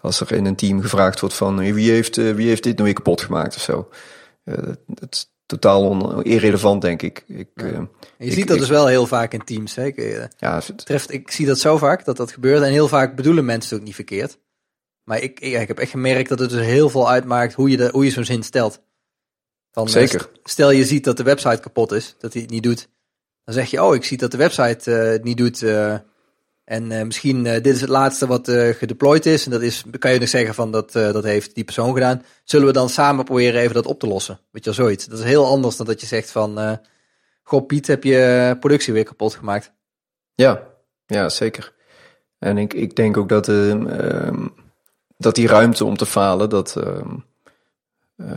als 0.00 0.20
er 0.20 0.32
in 0.32 0.46
een 0.46 0.56
team 0.56 0.80
gevraagd 0.80 1.20
wordt 1.20 1.34
van 1.34 1.72
wie 1.72 1.90
heeft, 1.90 2.16
uh, 2.16 2.34
wie 2.34 2.48
heeft 2.48 2.62
dit 2.62 2.72
nou 2.72 2.84
weer 2.84 2.94
kapot 2.94 3.20
gemaakt 3.20 3.56
of 3.56 3.62
zo. 3.62 3.88
Uh, 4.44 4.56
dat, 4.56 4.78
dat, 4.86 5.14
is 5.14 5.32
totaal 5.46 5.88
on, 5.88 6.22
irrelevant, 6.22 6.82
denk 6.82 7.02
ik. 7.02 7.24
ik 7.26 7.48
ja. 7.54 7.66
je 7.66 7.88
ik, 8.18 8.32
ziet 8.32 8.46
dat 8.46 8.56
ik, 8.56 8.62
dus 8.62 8.70
wel 8.70 8.86
heel 8.86 9.06
vaak 9.06 9.32
in 9.32 9.44
teams. 9.44 9.74
Hè? 9.74 9.84
Ik, 9.84 10.28
ja, 10.38 10.60
het 10.66 10.86
treft, 10.86 11.12
ik 11.12 11.30
zie 11.30 11.46
dat 11.46 11.58
zo 11.58 11.76
vaak 11.76 12.04
dat 12.04 12.16
dat 12.16 12.32
gebeurt. 12.32 12.62
En 12.62 12.70
heel 12.70 12.88
vaak 12.88 13.16
bedoelen 13.16 13.44
mensen 13.44 13.70
het 13.70 13.78
ook 13.78 13.86
niet 13.86 13.94
verkeerd. 13.94 14.38
Maar 15.04 15.20
ik, 15.20 15.40
ik, 15.40 15.60
ik 15.60 15.68
heb 15.68 15.78
echt 15.78 15.90
gemerkt 15.90 16.28
dat 16.28 16.38
het 16.38 16.50
dus 16.50 16.64
heel 16.64 16.88
veel 16.88 17.10
uitmaakt 17.10 17.54
hoe 17.54 17.70
je, 17.70 17.76
de, 17.76 17.88
hoe 17.92 18.04
je 18.04 18.10
zo'n 18.10 18.24
zin 18.24 18.42
stelt. 18.42 18.80
Van, 19.72 19.88
Zeker. 19.88 20.28
Stel 20.44 20.70
je 20.70 20.84
ziet 20.84 21.04
dat 21.04 21.16
de 21.16 21.22
website 21.22 21.60
kapot 21.60 21.92
is, 21.92 22.14
dat 22.18 22.32
hij 22.32 22.42
het 22.42 22.50
niet 22.50 22.62
doet. 22.62 22.88
Dan 23.44 23.54
zeg 23.54 23.70
je, 23.70 23.82
oh, 23.82 23.94
ik 23.94 24.04
zie 24.04 24.16
dat 24.16 24.30
de 24.30 24.36
website 24.36 24.90
uh, 24.90 25.10
het 25.10 25.24
niet 25.24 25.36
doet. 25.36 25.62
Uh, 25.62 25.94
en 26.64 26.90
uh, 26.90 27.02
misschien 27.02 27.42
dit 27.42 27.66
is 27.66 27.80
het 27.80 27.90
laatste 27.90 28.26
wat 28.26 28.50
gedeployed 28.50 29.26
is. 29.26 29.44
En 29.44 29.50
dat 29.50 29.62
is, 29.62 29.84
kan 29.98 30.12
je 30.12 30.18
nog 30.18 30.28
zeggen 30.28 30.54
van 30.54 30.70
dat, 30.70 30.92
dat 30.92 31.24
heeft 31.24 31.54
die 31.54 31.64
persoon 31.64 31.94
gedaan. 31.94 32.22
Zullen 32.44 32.66
we 32.66 32.72
dan 32.72 32.88
samen 32.88 33.24
proberen 33.24 33.60
even 33.60 33.74
dat 33.74 33.86
op 33.86 34.00
te 34.00 34.06
lossen? 34.06 34.40
Weet 34.50 34.64
je 34.64 34.70
wel, 34.70 34.84
zoiets. 34.86 35.06
Dat 35.06 35.18
is 35.18 35.24
heel 35.24 35.46
anders 35.46 35.76
dan 35.76 35.86
dat 35.86 36.00
je 36.00 36.06
zegt 36.06 36.30
van, 36.30 36.80
goh 37.42 37.66
Piet, 37.66 37.86
heb 37.86 38.04
je 38.04 38.56
productie 38.60 38.92
weer 38.92 39.04
kapot 39.04 39.34
gemaakt? 39.34 39.72
Ja, 40.34 40.62
ja, 41.06 41.28
zeker. 41.28 41.72
En 42.38 42.58
ik, 42.58 42.74
ik 42.74 42.96
denk 42.96 43.16
ook 43.16 43.28
dat, 43.28 43.48
ehm, 43.48 44.46
dat 45.16 45.34
die 45.34 45.46
ruimte 45.46 45.84
om 45.84 45.96
te 45.96 46.06
falen, 46.06 46.48
dat 46.48 46.76
ehm, 46.76 47.14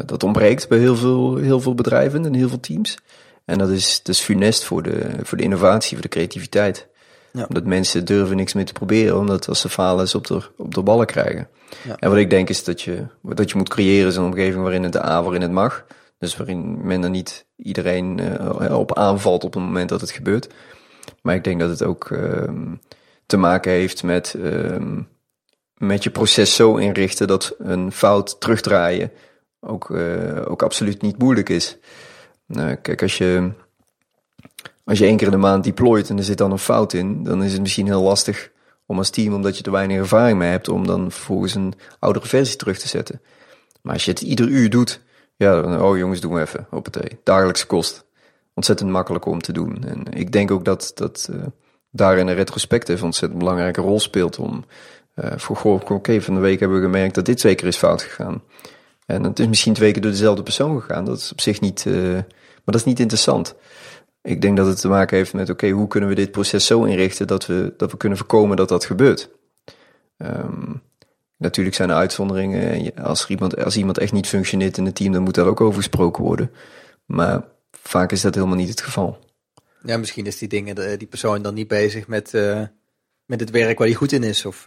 dat 0.05 0.23
ontbreekt 0.23 0.67
bij 0.67 0.77
heel 0.77 0.95
veel, 0.95 1.35
heel 1.35 1.59
veel 1.59 1.75
bedrijven 1.75 2.25
en 2.25 2.33
heel 2.33 2.49
veel 2.49 2.59
teams. 2.59 2.97
En 3.45 3.57
dat 3.57 3.69
is, 3.69 3.97
dat 4.03 4.15
is 4.15 4.21
funest 4.21 4.63
voor 4.63 4.83
de, 4.83 5.09
voor 5.23 5.37
de 5.37 5.43
innovatie, 5.43 5.93
voor 5.93 6.01
de 6.01 6.07
creativiteit. 6.07 6.87
Ja. 7.31 7.45
Omdat 7.47 7.65
mensen 7.65 8.05
durven 8.05 8.35
niks 8.35 8.53
meer 8.53 8.65
te 8.65 8.73
proberen, 8.73 9.17
omdat 9.17 9.47
als 9.47 9.59
ze 9.61 9.69
falen 9.69 10.07
ze 10.07 10.17
op 10.17 10.27
de, 10.27 10.41
op 10.57 10.73
de 10.73 10.81
ballen 10.81 11.05
krijgen. 11.05 11.47
Ja. 11.83 11.95
En 11.99 12.09
wat 12.09 12.17
ik 12.17 12.29
denk 12.29 12.49
is 12.49 12.63
dat 12.63 12.81
je, 12.81 13.05
wat 13.21 13.49
je 13.49 13.57
moet 13.57 13.69
creëren 13.69 14.07
is 14.07 14.15
een 14.15 14.23
omgeving 14.23 14.61
waarin 14.61 14.83
het 14.83 14.93
de 14.93 15.05
A, 15.05 15.23
waarin 15.23 15.41
het 15.41 15.51
mag. 15.51 15.85
Dus 16.19 16.37
waarin 16.37 16.85
men 16.85 17.03
er 17.03 17.09
niet 17.09 17.45
iedereen 17.55 18.19
uh, 18.19 18.77
op 18.77 18.97
aanvalt 18.97 19.43
op 19.43 19.53
het 19.53 19.63
moment 19.63 19.89
dat 19.89 20.01
het 20.01 20.11
gebeurt. 20.11 20.47
Maar 21.21 21.35
ik 21.35 21.43
denk 21.43 21.59
dat 21.59 21.69
het 21.69 21.83
ook 21.83 22.09
uh, 22.09 22.49
te 23.25 23.37
maken 23.37 23.71
heeft 23.71 24.03
met, 24.03 24.35
uh, 24.37 24.77
met 25.77 26.03
je 26.03 26.09
proces 26.09 26.55
zo 26.55 26.75
inrichten 26.75 27.27
dat 27.27 27.55
een 27.57 27.91
fout 27.91 28.39
terugdraaien 28.39 29.11
ook, 29.65 29.89
uh, 29.89 30.41
ook 30.45 30.63
absoluut 30.63 31.01
niet 31.01 31.17
moeilijk 31.17 31.49
is. 31.49 31.77
Nou, 32.45 32.75
kijk, 32.75 33.01
als 33.01 33.17
je, 33.17 33.51
als 34.83 34.97
je 34.97 35.05
één 35.05 35.17
keer 35.17 35.27
in 35.27 35.33
de 35.33 35.39
maand 35.39 35.63
deployt 35.63 36.09
en 36.09 36.17
er 36.17 36.23
zit 36.23 36.37
dan 36.37 36.51
een 36.51 36.57
fout 36.57 36.93
in, 36.93 37.23
dan 37.23 37.43
is 37.43 37.51
het 37.51 37.61
misschien 37.61 37.85
heel 37.85 38.01
lastig 38.01 38.51
om 38.85 38.97
als 38.97 39.09
team, 39.09 39.33
omdat 39.33 39.57
je 39.57 39.63
er 39.63 39.71
weinig 39.71 39.97
ervaring 39.97 40.37
mee 40.37 40.49
hebt, 40.49 40.69
om 40.69 40.87
dan 40.87 41.11
vervolgens 41.11 41.55
een 41.55 41.73
oudere 41.99 42.27
versie 42.27 42.57
terug 42.57 42.77
te 42.77 42.87
zetten. 42.87 43.21
Maar 43.81 43.93
als 43.93 44.05
je 44.05 44.11
het 44.11 44.21
ieder 44.21 44.47
uur 44.47 44.69
doet, 44.69 45.01
ja, 45.35 45.61
dan, 45.61 45.81
oh 45.81 45.97
jongens, 45.97 46.19
doen 46.19 46.33
we 46.33 46.41
even, 46.41 46.67
op 46.71 46.85
het 46.85 47.15
Dagelijkse 47.23 47.65
kost. 47.65 48.05
Ontzettend 48.53 48.89
makkelijk 48.89 49.25
om 49.25 49.41
te 49.41 49.51
doen. 49.51 49.83
En 49.83 50.03
ik 50.13 50.31
denk 50.31 50.51
ook 50.51 50.65
dat, 50.65 50.91
dat 50.95 51.29
uh, 51.31 51.43
daarin 51.91 52.27
een 52.27 52.35
retrospectief 52.35 53.03
ontzettend 53.03 53.39
belangrijke 53.39 53.81
rol 53.81 53.99
speelt 53.99 54.39
om, 54.39 54.65
uh, 55.15 55.31
voor 55.35 55.55
goh, 55.55 55.81
oké, 55.89 56.21
van 56.21 56.33
de 56.33 56.39
week 56.39 56.59
hebben 56.59 56.77
we 56.77 56.83
gemerkt 56.83 57.15
dat 57.15 57.25
dit 57.25 57.37
twee 57.37 57.55
keer 57.55 57.67
is 57.67 57.77
fout 57.77 58.01
gegaan. 58.01 58.41
En 59.05 59.23
het 59.23 59.39
is 59.39 59.47
misschien 59.47 59.73
twee 59.73 59.91
keer 59.91 60.01
door 60.01 60.11
dezelfde 60.11 60.43
persoon 60.43 60.81
gegaan. 60.81 61.05
Dat 61.05 61.17
is 61.17 61.31
op 61.31 61.41
zich 61.41 61.61
niet, 61.61 61.85
uh, 61.85 62.13
maar 62.13 62.63
dat 62.65 62.75
is 62.75 62.83
niet 62.83 62.99
interessant. 62.99 63.55
Ik 64.21 64.41
denk 64.41 64.57
dat 64.57 64.67
het 64.67 64.81
te 64.81 64.87
maken 64.87 65.17
heeft 65.17 65.33
met, 65.33 65.49
oké, 65.49 65.69
hoe 65.69 65.87
kunnen 65.87 66.09
we 66.09 66.15
dit 66.15 66.31
proces 66.31 66.65
zo 66.65 66.83
inrichten 66.83 67.27
dat 67.27 67.45
we, 67.45 67.73
dat 67.77 67.91
we 67.91 67.97
kunnen 67.97 68.17
voorkomen 68.17 68.57
dat 68.57 68.69
dat 68.69 68.85
gebeurt. 68.85 69.29
Um, 70.17 70.81
natuurlijk 71.37 71.75
zijn 71.75 71.89
er 71.89 71.95
uitzonderingen. 71.95 72.93
Als, 72.95 73.27
iemand, 73.27 73.63
als 73.63 73.77
iemand 73.77 73.97
echt 73.97 74.13
niet 74.13 74.27
functioneert 74.27 74.77
in 74.77 74.85
het 74.85 74.95
team, 74.95 75.13
dan 75.13 75.23
moet 75.23 75.35
daar 75.35 75.47
ook 75.47 75.61
over 75.61 75.77
gesproken 75.77 76.23
worden. 76.23 76.51
Maar 77.05 77.43
vaak 77.71 78.11
is 78.11 78.21
dat 78.21 78.35
helemaal 78.35 78.55
niet 78.55 78.69
het 78.69 78.81
geval. 78.81 79.19
Ja, 79.83 79.97
misschien 79.97 80.25
is 80.25 80.37
die 80.37 80.47
dingen, 80.47 80.97
die 80.97 81.07
persoon 81.07 81.41
dan 81.41 81.53
niet 81.53 81.67
bezig 81.67 82.07
met, 82.07 82.33
uh, 82.33 82.61
met 83.25 83.39
het 83.39 83.49
werk 83.49 83.77
waar 83.77 83.87
hij 83.87 83.95
goed 83.95 84.11
in 84.11 84.23
is. 84.23 84.45
Of. 84.45 84.65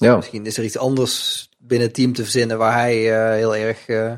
Ja. 0.00 0.16
Misschien 0.16 0.46
is 0.46 0.56
er 0.56 0.64
iets 0.64 0.78
anders 0.78 1.48
binnen 1.58 1.86
het 1.86 1.96
team 1.96 2.12
te 2.12 2.22
verzinnen 2.22 2.58
waar 2.58 2.72
hij 2.72 2.96
uh, 2.96 3.34
heel 3.34 3.56
erg. 3.56 3.88
Uh, 3.88 4.12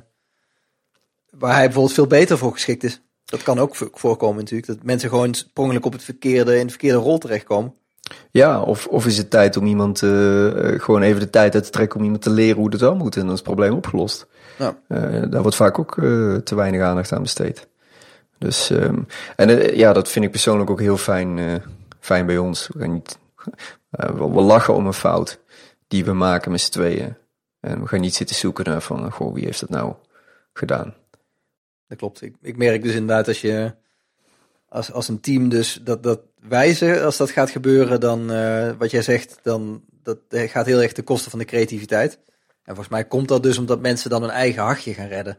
waar 1.31 1.55
hij 1.55 1.65
bijvoorbeeld 1.65 1.95
veel 1.95 2.07
beter 2.07 2.39
voor 2.39 2.53
geschikt 2.53 2.85
is. 2.85 3.01
Dat 3.25 3.43
kan 3.43 3.59
ook 3.59 3.77
voorkomen 3.93 4.37
natuurlijk. 4.37 4.67
Dat 4.67 4.83
mensen 4.83 5.09
gewoon 5.09 5.35
sprongelijk 5.35 5.85
op 5.85 5.93
het 5.93 6.05
verkeerde, 6.05 6.59
in 6.59 6.65
de 6.65 6.71
verkeerde 6.71 6.99
rol 6.99 7.19
terechtkomen. 7.19 7.75
Ja, 8.31 8.61
of, 8.61 8.87
of 8.87 9.07
is 9.07 9.17
het 9.17 9.31
tijd 9.31 9.57
om 9.57 9.67
iemand 9.67 10.03
uh, 10.03 10.51
gewoon 10.81 11.03
even 11.03 11.21
de 11.21 11.31
tijd 11.31 11.55
uit 11.55 11.65
te 11.65 11.71
trekken 11.71 11.99
om 11.99 12.05
iemand 12.05 12.23
te 12.23 12.31
leren 12.31 12.57
hoe 12.57 12.71
het 12.71 12.81
wel 12.81 12.97
moet. 12.97 13.15
En 13.15 13.21
dan 13.21 13.31
is 13.31 13.39
het 13.39 13.43
probleem 13.43 13.73
opgelost. 13.73 14.27
Ja. 14.59 14.77
daar 15.27 15.43
wordt 15.43 15.57
vaak 15.57 15.79
ook 15.79 15.95
te 16.45 16.55
weinig 16.55 16.81
aandacht 16.81 17.13
aan 17.13 17.23
besteed. 17.23 17.69
Dus, 18.39 18.71
um, 18.71 19.07
en 19.37 19.77
ja, 19.77 19.93
dat 19.93 20.09
vind 20.09 20.25
ik 20.25 20.31
persoonlijk 20.31 20.71
ook 20.71 20.81
heel 20.81 20.97
fijn, 20.97 21.63
fijn 22.01 22.27
bij 22.27 22.39
ons. 22.39 22.69
We, 22.75 22.87
niet, 22.87 23.19
we 23.91 24.41
lachen 24.41 24.75
om 24.75 24.87
een 24.87 24.93
fout 24.93 25.42
die 25.93 26.05
we 26.05 26.13
maken 26.13 26.51
met 26.51 26.61
z'n 26.61 26.71
tweeën. 26.71 27.17
En 27.61 27.81
we 27.81 27.89
gaan 27.89 28.01
niet 28.01 28.15
zitten 28.15 28.37
zoeken 28.37 28.65
naar 28.65 28.83
van, 28.83 29.13
goh, 29.13 29.35
wie 29.35 29.45
heeft 29.45 29.61
dat 29.61 29.69
nou 29.69 29.95
gedaan? 30.53 30.95
Dat 31.87 31.99
klopt. 31.99 32.23
Ik, 32.41 32.57
merk 32.57 32.83
dus 32.83 32.93
inderdaad 32.93 33.29
als 33.29 33.41
je 33.41 33.75
als, 34.69 34.93
als 34.93 35.09
een 35.09 35.21
team 35.21 35.49
dus 35.49 35.81
dat, 35.83 36.03
dat 36.03 36.21
wijzen, 36.39 37.05
als 37.05 37.17
dat 37.17 37.31
gaat 37.31 37.51
gebeuren, 37.51 38.01
dan 38.01 38.33
uh, 38.33 38.71
wat 38.79 38.91
jij 38.91 39.03
zegt, 39.03 39.39
dan 39.43 39.85
dat 40.03 40.19
gaat 40.29 40.67
heel 40.67 40.83
erg 40.83 40.93
ten 40.93 41.05
koste 41.05 41.31
van 41.31 41.39
de 41.39 41.45
creativiteit. 41.45 42.19
En 42.47 42.75
volgens 42.75 42.89
mij 42.89 43.05
komt 43.05 43.29
dat 43.29 43.43
dus 43.43 43.59
omdat 43.59 43.81
mensen 43.81 44.11
dan 44.11 44.23
hun 44.23 44.31
eigen 44.31 44.63
hachje 44.63 44.95
gaan 44.95 45.09
redden. 45.09 45.39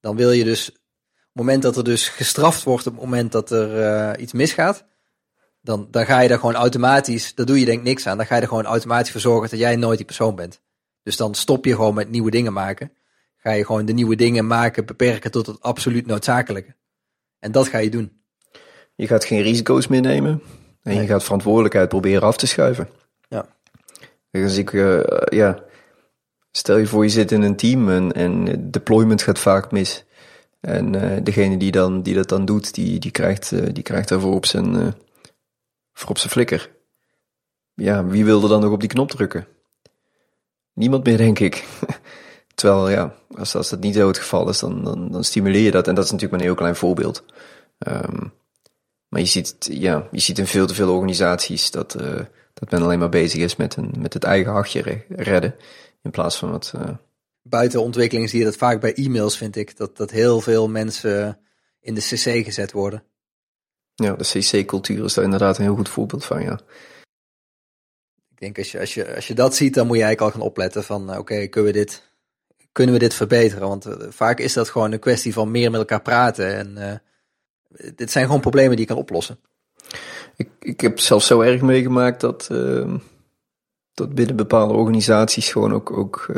Dan 0.00 0.16
wil 0.16 0.30
je 0.30 0.44
dus, 0.44 0.68
op 0.68 0.74
het 1.14 1.34
moment 1.34 1.62
dat 1.62 1.76
er 1.76 1.84
dus 1.84 2.08
gestraft 2.08 2.62
wordt, 2.62 2.86
op 2.86 2.92
het 2.92 3.02
moment 3.02 3.32
dat 3.32 3.50
er 3.50 3.78
uh, 3.78 4.22
iets 4.22 4.32
misgaat, 4.32 4.84
dan, 5.64 5.88
dan 5.90 6.06
ga 6.06 6.20
je 6.20 6.28
daar 6.28 6.38
gewoon 6.38 6.54
automatisch, 6.54 7.34
daar 7.34 7.46
doe 7.46 7.58
je 7.58 7.64
denk 7.64 7.78
ik 7.78 7.84
niks 7.84 8.06
aan, 8.06 8.16
dan 8.16 8.26
ga 8.26 8.34
je 8.34 8.40
er 8.40 8.48
gewoon 8.48 8.64
automatisch 8.64 9.10
voor 9.10 9.20
zorgen 9.20 9.50
dat 9.50 9.58
jij 9.58 9.76
nooit 9.76 9.96
die 9.96 10.06
persoon 10.06 10.34
bent. 10.34 10.60
Dus 11.02 11.16
dan 11.16 11.34
stop 11.34 11.64
je 11.64 11.74
gewoon 11.74 11.94
met 11.94 12.10
nieuwe 12.10 12.30
dingen 12.30 12.52
maken. 12.52 12.92
Ga 13.36 13.50
je 13.52 13.64
gewoon 13.64 13.84
de 13.84 13.92
nieuwe 13.92 14.16
dingen 14.16 14.46
maken, 14.46 14.86
beperken 14.86 15.30
tot 15.30 15.46
het 15.46 15.60
absoluut 15.60 16.06
noodzakelijke. 16.06 16.74
En 17.38 17.52
dat 17.52 17.68
ga 17.68 17.78
je 17.78 17.90
doen. 17.90 18.12
Je 18.94 19.06
gaat 19.06 19.24
geen 19.24 19.42
risico's 19.42 19.86
meer 19.86 20.00
nemen. 20.00 20.42
En 20.82 20.94
je 20.94 21.06
gaat 21.06 21.24
verantwoordelijkheid 21.24 21.88
proberen 21.88 22.22
af 22.22 22.36
te 22.36 22.46
schuiven. 22.46 22.88
Ja. 23.28 23.46
Dus 24.30 24.56
ik, 24.56 24.72
uh, 24.72 25.00
ja, 25.28 25.62
stel 26.50 26.76
je 26.76 26.86
voor 26.86 27.04
je 27.04 27.10
zit 27.10 27.32
in 27.32 27.42
een 27.42 27.56
team 27.56 27.90
en, 27.90 28.12
en 28.12 28.70
deployment 28.70 29.22
gaat 29.22 29.38
vaak 29.38 29.72
mis. 29.72 30.04
En 30.60 30.94
uh, 30.94 31.16
degene 31.22 31.56
die, 31.56 31.70
dan, 31.70 32.02
die 32.02 32.14
dat 32.14 32.28
dan 32.28 32.44
doet, 32.44 32.74
die, 32.74 32.98
die, 32.98 33.10
krijgt, 33.10 33.52
uh, 33.52 33.66
die 33.72 33.82
krijgt 33.82 34.08
daarvoor 34.08 34.34
op 34.34 34.46
zijn, 34.46 34.94
voor 35.94 36.10
op 36.10 36.18
zijn 36.18 36.32
flikker. 36.32 36.70
Ja, 37.74 38.04
wie 38.04 38.24
wilde 38.24 38.48
dan 38.48 38.60
nog 38.60 38.72
op 38.72 38.80
die 38.80 38.88
knop 38.88 39.10
drukken? 39.10 39.46
Niemand 40.72 41.04
meer, 41.04 41.16
denk 41.16 41.38
ik. 41.38 41.64
Terwijl, 42.54 42.90
ja, 42.90 43.14
als, 43.36 43.54
als 43.54 43.70
dat 43.70 43.80
niet 43.80 43.94
zo 43.94 44.08
het 44.08 44.18
geval 44.18 44.48
is, 44.48 44.58
dan, 44.58 44.84
dan, 44.84 45.10
dan 45.10 45.24
stimuleer 45.24 45.62
je 45.62 45.70
dat. 45.70 45.88
En 45.88 45.94
dat 45.94 46.04
is 46.04 46.10
natuurlijk 46.10 46.32
maar 46.32 46.40
een 46.40 46.54
heel 46.54 46.62
klein 46.62 46.76
voorbeeld. 46.76 47.24
Um, 47.88 48.32
maar 49.08 49.20
je 49.20 49.28
ziet, 49.28 49.56
ja, 49.58 50.08
je 50.10 50.20
ziet 50.20 50.38
in 50.38 50.46
veel 50.46 50.66
te 50.66 50.74
veel 50.74 50.92
organisaties 50.92 51.70
dat, 51.70 52.00
uh, 52.00 52.20
dat 52.54 52.70
men 52.70 52.82
alleen 52.82 52.98
maar 52.98 53.08
bezig 53.08 53.40
is 53.40 53.56
met, 53.56 53.76
een, 53.76 53.94
met 53.98 54.12
het 54.12 54.24
eigen 54.24 54.52
hachje 54.52 55.04
redden. 55.08 55.54
In 56.02 56.10
plaats 56.10 56.36
van 56.36 56.50
wat. 56.50 56.72
Uh... 56.76 56.88
Buiten 57.42 57.82
ontwikkeling 57.82 58.30
zie 58.30 58.38
je 58.38 58.44
dat 58.44 58.56
vaak 58.56 58.80
bij 58.80 58.94
e-mails, 58.94 59.36
vind 59.36 59.56
ik. 59.56 59.76
Dat, 59.76 59.96
dat 59.96 60.10
heel 60.10 60.40
veel 60.40 60.68
mensen 60.68 61.38
in 61.80 61.94
de 61.94 62.00
CC 62.00 62.44
gezet 62.44 62.72
worden. 62.72 63.04
Ja, 63.94 64.12
de 64.12 64.24
CC-cultuur 64.24 65.04
is 65.04 65.14
daar 65.14 65.24
inderdaad 65.24 65.58
een 65.58 65.64
heel 65.64 65.74
goed 65.74 65.88
voorbeeld 65.88 66.24
van, 66.24 66.42
ja. 66.42 66.60
Ik 68.30 68.40
denk 68.40 68.58
als 68.58 68.72
je, 68.72 68.80
als, 68.80 68.94
je, 68.94 69.14
als 69.14 69.26
je 69.26 69.34
dat 69.34 69.54
ziet, 69.54 69.74
dan 69.74 69.86
moet 69.86 69.96
je 69.96 70.02
eigenlijk 70.02 70.34
al 70.34 70.40
gaan 70.40 70.48
opletten 70.48 70.84
van 70.84 71.10
uh, 71.10 71.18
oké, 71.18 71.46
kunnen 71.46 71.72
we 71.72 71.78
dit 71.78 72.12
kunnen 72.74 72.94
we 72.94 73.00
dit 73.00 73.14
verbeteren? 73.14 73.68
Want 73.68 73.86
uh, 73.86 73.94
vaak 74.08 74.38
is 74.38 74.52
dat 74.52 74.68
gewoon 74.68 74.92
een 74.92 74.98
kwestie 74.98 75.32
van 75.32 75.50
meer 75.50 75.70
met 75.70 75.80
elkaar 75.80 76.02
praten. 76.02 76.56
En 76.56 77.00
uh, 77.78 77.92
dit 77.94 78.10
zijn 78.10 78.24
gewoon 78.24 78.40
problemen 78.40 78.70
die 78.70 78.80
je 78.80 78.92
kan 78.92 78.96
oplossen. 78.96 79.38
Ik, 80.36 80.48
ik 80.58 80.80
heb 80.80 80.98
zelfs 80.98 81.26
zo 81.26 81.40
erg 81.40 81.60
meegemaakt 81.60 82.20
dat, 82.20 82.48
uh, 82.52 82.94
dat 83.92 84.14
binnen 84.14 84.36
bepaalde 84.36 84.74
organisaties 84.74 85.52
gewoon 85.52 85.72
ook, 85.72 85.96
ook 85.96 86.32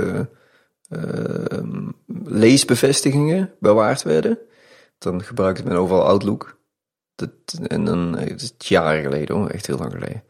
leesbevestigingen 2.25 3.55
bewaard 3.61 4.03
werden. 4.03 4.39
Dan 4.99 5.23
gebruikte 5.23 5.65
men 5.65 5.77
overal 5.77 6.07
Outlook. 6.07 6.56
Dat, 7.17 7.31
en 7.67 7.85
dan, 7.85 8.19
het 8.19 8.43
is 8.43 8.53
jaren 8.59 9.03
geleden 9.03 9.37
hoor, 9.37 9.49
echt 9.49 9.67
heel 9.67 9.79
lang 9.79 9.93
geleden. 9.93 10.23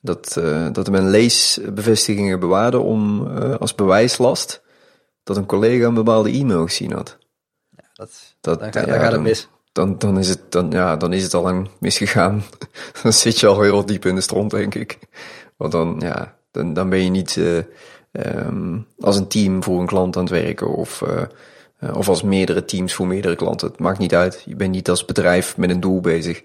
Dat, 0.00 0.40
dat 0.72 0.90
men 0.90 1.10
leesbevestigingen 1.10 2.40
bewaarde 2.40 2.78
om 2.78 3.26
als 3.36 3.74
bewijslast 3.74 4.62
dat 5.24 5.36
een 5.36 5.46
collega 5.46 5.86
een 5.86 5.94
bepaalde 5.94 6.30
e-mail 6.30 6.62
gezien 6.62 6.92
had. 6.92 7.18
Ja, 7.70 7.84
dat, 7.94 8.36
dat, 8.40 8.58
dan, 8.58 8.68
ja, 8.72 8.86
dan 8.86 9.00
gaat 9.00 9.12
het 9.12 9.20
mis. 9.20 9.48
Dan, 9.72 9.98
dan, 9.98 10.18
is 10.18 10.28
het, 10.28 10.52
dan, 10.52 10.70
ja, 10.70 10.96
dan 10.96 11.12
is 11.12 11.22
het 11.22 11.34
al 11.34 11.42
lang 11.42 11.68
misgegaan. 11.78 12.42
dan 13.02 13.12
zit 13.12 13.40
je 13.40 13.46
al 13.46 13.60
heel 13.60 13.86
diep 13.86 14.04
in 14.04 14.14
de 14.14 14.20
stront, 14.20 14.50
denk 14.50 14.74
ik. 14.74 14.98
Want 15.56 15.72
dan, 15.72 15.96
ja, 15.98 16.36
dan, 16.50 16.74
dan 16.74 16.88
ben 16.88 17.04
je 17.04 17.10
niet 17.10 17.36
uh, 17.36 17.62
um, 18.12 18.86
als 19.00 19.16
een 19.16 19.28
team 19.28 19.62
voor 19.62 19.80
een 19.80 19.86
klant 19.86 20.16
aan 20.16 20.22
het 20.22 20.32
werken 20.32 20.68
of, 20.68 21.00
uh, 21.00 21.22
of 21.92 22.08
als 22.08 22.22
meerdere 22.22 22.64
teams 22.64 22.94
voor 22.94 23.06
meerdere 23.06 23.36
klanten. 23.36 23.68
Het 23.68 23.78
maakt 23.78 23.98
niet 23.98 24.14
uit. 24.14 24.42
Je 24.46 24.56
bent 24.56 24.70
niet 24.70 24.88
als 24.88 25.04
bedrijf 25.04 25.56
met 25.56 25.70
een 25.70 25.80
doel 25.80 26.00
bezig. 26.00 26.42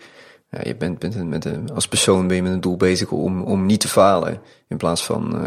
Ja, 0.50 0.60
je 0.64 0.76
bent, 0.76 1.00
bent 1.00 1.28
met 1.28 1.46
een, 1.46 1.72
als 1.72 1.88
persoon 1.88 2.28
ben 2.28 2.36
je 2.36 2.44
met 2.44 2.52
een 2.52 2.62
doel 2.62 2.78
bezig 2.78 3.12
om, 3.12 3.44
om 3.44 3.66
niet 3.66 3.80
te 3.80 3.88
falen. 3.88 4.42
In 4.68 4.78
plaats 4.78 5.06
van 5.06 5.46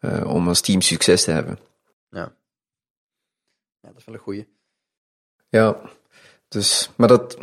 uh, 0.00 0.26
om 0.26 0.48
als 0.48 0.60
team 0.60 0.80
succes 0.80 1.24
te 1.24 1.30
hebben. 1.30 1.58
Ja 2.10 2.32
dat 3.88 3.96
is 3.96 4.04
wel 4.04 4.14
een 4.14 4.20
goeie. 4.20 4.48
Ja, 5.48 5.80
dus, 6.48 6.90
maar 6.96 7.08
dat. 7.08 7.38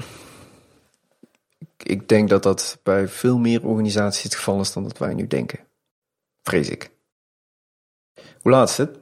Ik 1.78 2.10
denk 2.10 2.30
dat 2.30 2.44
dat 2.44 2.80
bij 2.84 3.08
veel 3.08 3.38
meer 3.38 3.66
organisaties 3.66 4.24
het 4.24 4.36
geval 4.36 4.60
is 4.60 4.74
dan 4.74 4.84
dat 4.84 4.98
wij 4.98 5.14
nu 5.14 5.28
denken. 5.28 5.68
Vrees 6.42 6.70
ik. 6.70 6.92
Hoe 8.42 8.52
laat 8.52 8.70
is 8.70 8.78
het? 8.78 9.00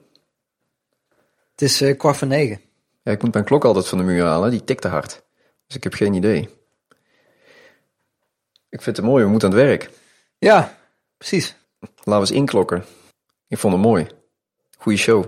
Het 1.52 1.62
is 1.62 1.82
uh, 1.82 1.98
kwart 1.98 2.18
voor 2.18 2.28
negen. 2.28 2.62
Ja, 3.04 3.12
ik 3.12 3.22
moet 3.22 3.34
mijn 3.34 3.46
klok 3.46 3.66
altijd 3.66 3.88
van 3.88 3.98
de 3.98 4.04
muur 4.04 4.24
halen, 4.24 4.52
die 4.52 4.64
tikt 4.64 4.82
te 4.82 4.88
hard. 4.88 5.24
Dus 5.68 5.76
ik 5.76 5.84
heb 5.84 5.94
geen 5.94 6.14
idee. 6.14 6.50
Ik 8.70 8.82
vind 8.82 8.98
het 8.98 9.06
mooi, 9.06 9.24
we 9.24 9.30
moeten 9.30 9.50
aan 9.52 9.56
het 9.58 9.66
werk. 9.66 9.90
Ja, 10.38 10.78
precies. 11.18 11.56
Laten 11.80 12.04
we 12.04 12.20
eens 12.20 12.32
inklokken. 12.32 12.86
Ik 13.48 13.58
vond 13.58 13.74
het 13.74 13.84
mooi. 13.84 14.08
Goeie 14.78 14.98
show. 14.98 15.26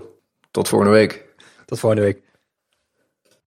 Tot 0.50 0.68
volgende 0.68 0.94
week. 0.94 1.24
Tot 1.64 1.78
volgende 1.78 2.04
week. 2.04 2.22